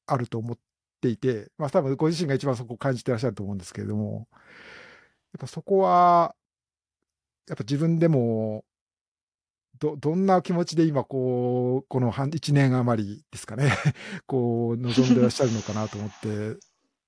[0.05, 0.57] あると思っ
[1.01, 4.37] ていて、まあ多分ご自身が一番そこを感じてらっしゃると思うんですけれども、や
[5.37, 6.35] っぱそこは、
[7.47, 8.65] やっぱ自分でも、
[9.79, 13.71] ど、どんな気持ちで今こう、この半、一年余りですかね、
[14.27, 16.57] こう、望んでらっしゃるのかなと思って、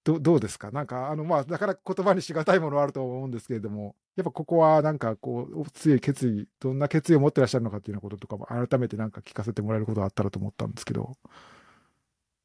[0.05, 0.71] どどうですか？
[0.71, 11.17] なんか、あの、まあ、なかなか言葉にしがたいものはあると思うんですけれども、やっぱここはなんかこう、強い決意、どんな決意を持ってらっしゃるのかっていうようなこととかも改めてなんか聞かせてもらえることがあったらと思ったんですけど。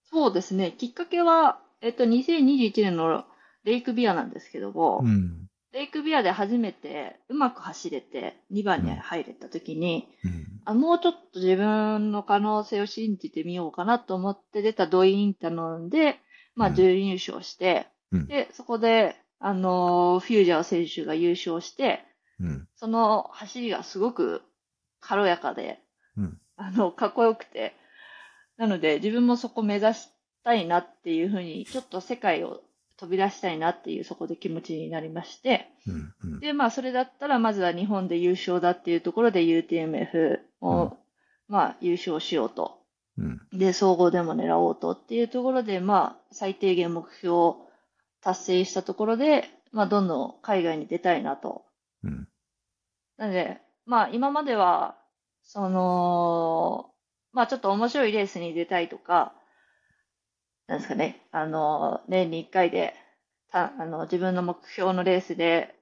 [0.05, 0.73] そうですね。
[0.73, 3.25] きっかけは、えっと、2021年の
[3.65, 5.47] レイクビアなんですけども、うん。
[5.75, 10.47] レイクビアで初めてうまく走れて2番に入れた時に、うん。
[10.67, 16.21] あもうちょっと自分の可能性を信じてみようかなと思って出たドイインタノンで、
[16.55, 22.05] まあ、うん準優勝して、うんで、そこで、あのーフュージャー選手が優勝して、
[22.39, 22.69] うん。
[22.77, 24.43] その走りがすごく
[25.01, 25.81] 軽やかで、
[26.17, 27.75] うんあの、かっこよくて、
[28.57, 30.09] なので自分もそこ目指し
[30.45, 32.63] たいなっていうふうに、ちょっと世界を
[32.97, 36.15] 飛び出したいなっていうそこで気持ちになりまして、うん。
[36.23, 36.41] うん。
[36.41, 40.93] で、まあ、それだったら、まずは日本で優勝だっていうところで UTMF を、うん
[41.49, 42.79] まあ、優勝しようと。
[43.19, 43.41] うん。
[43.53, 47.69] で、総合でも狙おうとっていうところで、まあ、最低限目標を
[48.21, 51.65] 達成したところで、まあ、どんどん海外に出たいなと。
[52.03, 52.29] うん。
[53.17, 54.97] なので、まあ、今までは、
[55.43, 56.91] その、
[57.33, 59.35] まあ、ちょっと面白いレースに出たいとか、
[60.67, 62.95] なんですかね、あの、年に1回で、
[63.51, 65.79] たあの、自分の目標のレースで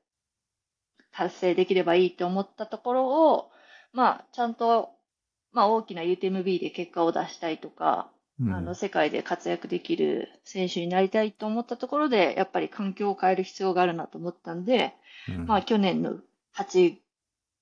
[1.12, 3.50] 達成できればいいと思ったところを、
[3.92, 4.90] まあ、ちゃんと、
[5.52, 8.10] まあ、大きな UTMB で結果を出したいとか、
[8.40, 8.52] うん。
[8.52, 14.94] あの、世界で活躍できる選手になりたいと思ったところで、やっぱり環境を変える必要があるなと思ったんで、
[15.28, 15.46] うん。
[15.46, 16.18] まあ、去年の
[16.54, 16.96] 8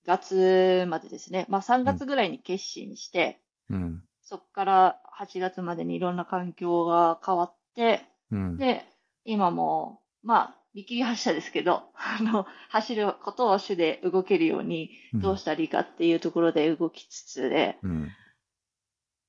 [0.07, 4.03] 月までですね、まあ、3月ぐらいに決心して、うん。
[4.31, 8.57] そこから8月までにいろんな環境が変わって、うん。
[8.57, 8.85] で、
[9.25, 18.09] 今も、まあ、見切り発車ですけど、 あの、走ることを主で動けるようにどうしたらいいかっていうところで動きつつで、うん。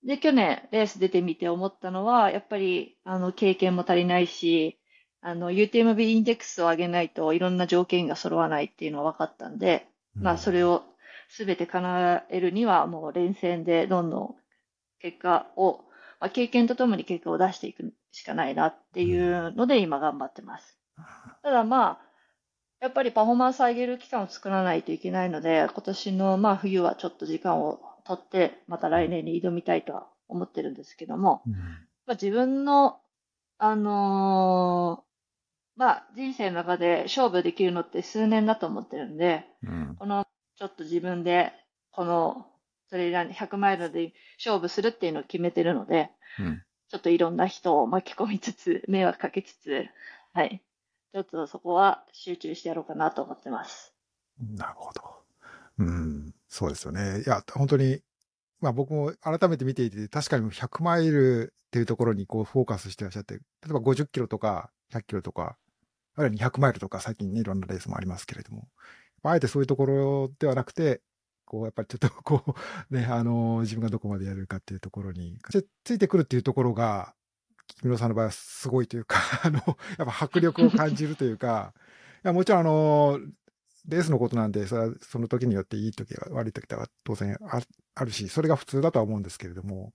[0.04, 4.80] で、去年レース出てみて思ったのは、やっぱり、あの、経験も足りないし、
[5.20, 10.84] あの、UTMB インデックスを上げないといろんな条件が揃わないっていうのは分かったんで、まあ、それを
[11.36, 14.41] 全て叶えるには、もう連戦でどんどん
[15.02, 15.86] 結果を、
[16.20, 20.78] まあ、経験とともに結果を出していくしかないなっていうので、今頑張ってます。
[21.41, 22.12] ただまあ、
[22.80, 31.54] やっぱりパフォーマンス上げる期間を作らないといけないので、今年のまあ冬はちょっと時間を取って、また来年に挑みたいとは思ってるんですけども、うん。
[31.54, 31.60] ま
[32.08, 32.99] あ、自分の、
[33.58, 35.12] あのー
[35.78, 39.95] まあ人生の中で勝負できるのって数年だと思ってるんで、うん。
[39.97, 41.54] このちょっと自分で
[41.91, 42.45] この
[42.92, 46.62] トレーラーに100マイルで勝負するっていうのを決めてるので、うん。
[46.89, 49.86] ちょっといろんな人を巻き込みつつ、 迷惑かけつつ、
[50.34, 50.62] はい。
[51.14, 53.96] ちょっとそこは集中してやろうかなと思ってます。
[54.39, 55.02] なるほど。
[55.80, 56.36] うん。
[56.50, 57.22] そうですよね。
[57.26, 58.02] いや、本当に、
[58.60, 65.58] まあ僕も改めて見ていて、確かに100マイルっていうところにこうフォーカスしてらっしゃって、例えば50キロとか100キロとか、
[66.16, 68.68] あるいは200マイルとか最近ね、いろんなレースもありますけれども、
[69.24, 71.02] あえてそういうところではなくて、
[71.52, 72.56] こう、やっぱりちょっとこ
[72.89, 77.14] う、ね、あの、自分がどこまでやるかっていうところに、つついてくるっていうところが、
[77.68, 79.58] 木村さんの場合はすごいというか、 あの、
[79.97, 81.74] やっぱ迫力を感じるというか、
[82.24, 83.20] いや、もちろんあの、
[83.86, 87.60] レースのことなんで、それはその時によっていい時は悪い時は当然あ
[87.95, 89.91] あるし、それが普通だとは思うんですけれども、やっ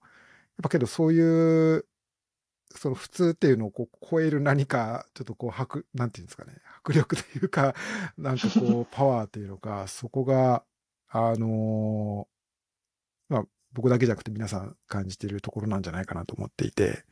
[0.64, 1.86] ぱけどそういう、
[2.74, 6.52] その普通っていうのをこう超える何か、ちょっとこう、迫、なんていうんですかね、
[6.82, 7.74] 迫力というか、
[8.18, 10.64] なんかこう、パワーというのか、そこが、
[11.18, 12.28] あの
[13.28, 17.04] まあ、僕だけじゃなくて皆さん感じているところなんじゃないかなと思っていて、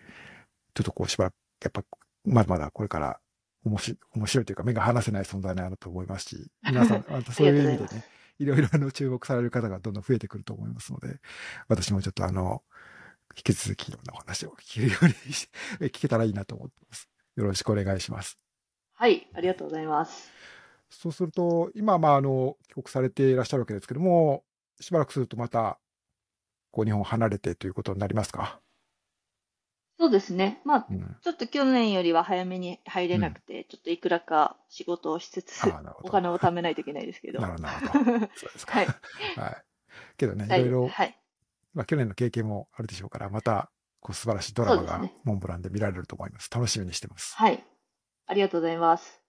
[0.74, 1.82] ちょっとこうしばらく、やっぱ、
[2.24, 3.18] まだまだこれから
[3.64, 8.04] 面白い、面白いというか目が離せない存在なのと思いますし、皆さん、 またそういう意味でね、
[8.38, 11.18] いろいろあの注目される方がどんどん増えてくると思いますので、
[11.68, 12.62] 私もちょっとあの、
[13.36, 15.14] 引き続きいろんなお話を聞けるように
[15.90, 17.08] 聞けたらいいなと思ってます。
[17.36, 18.38] よろしくお願いします。
[18.92, 20.30] はい、ありがとうございます。
[20.94, 24.44] そうすると、今、まあ、あの、帰国されていらっしゃるわけですけども、
[24.80, 25.78] しばらくするとまた、
[26.72, 28.60] こう、日本を離れてということになりますか？
[29.98, 30.60] そうですね。
[30.64, 31.16] まあ、うん。
[31.22, 35.64] ちょっと去年よりは早めに入れなくて、ちょっといくらか仕事をしつつ。
[36.02, 37.40] お金を貯めないといけないですけど。
[37.60, 38.04] なるほど。
[38.34, 38.74] そうですか。
[38.78, 38.86] はい。
[39.38, 39.64] はい。
[40.16, 41.20] けどね、いはいろいろ、はい。
[41.74, 43.70] まあ、去年の経験もあるでしょうから、また、
[44.00, 46.50] こう、素晴らしいドラマがモンブランで見られると思います。
[46.50, 47.34] 楽しみにしてます。
[47.36, 47.64] はい。
[48.26, 49.23] ありがとうございます。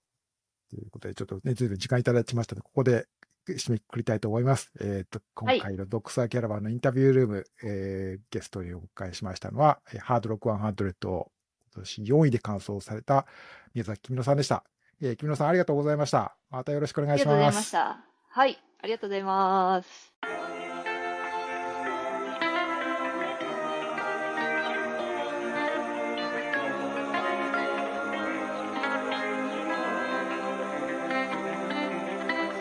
[0.75, 3.07] ということで、ちょっとね、ずいぶん時間いただきましたので、ここで
[3.47, 4.71] 締めくくりたいと思います。
[4.81, 11.31] えっ、と、今回のドクサーキャラバンのインタビュールーム、えーゲストにお迎えしましたのは、えーハードロック100を
[11.73, 13.25] 今年4位で完走された
[13.73, 14.63] 宮崎君野さんでした。
[15.01, 16.37] えー、君野さんありがとうございました。
[16.49, 17.55] またよろしくお願いしありがとうございます。
[17.55, 18.05] ました。
[18.29, 18.57] はい。
[18.81, 20.44] ありがとうございます。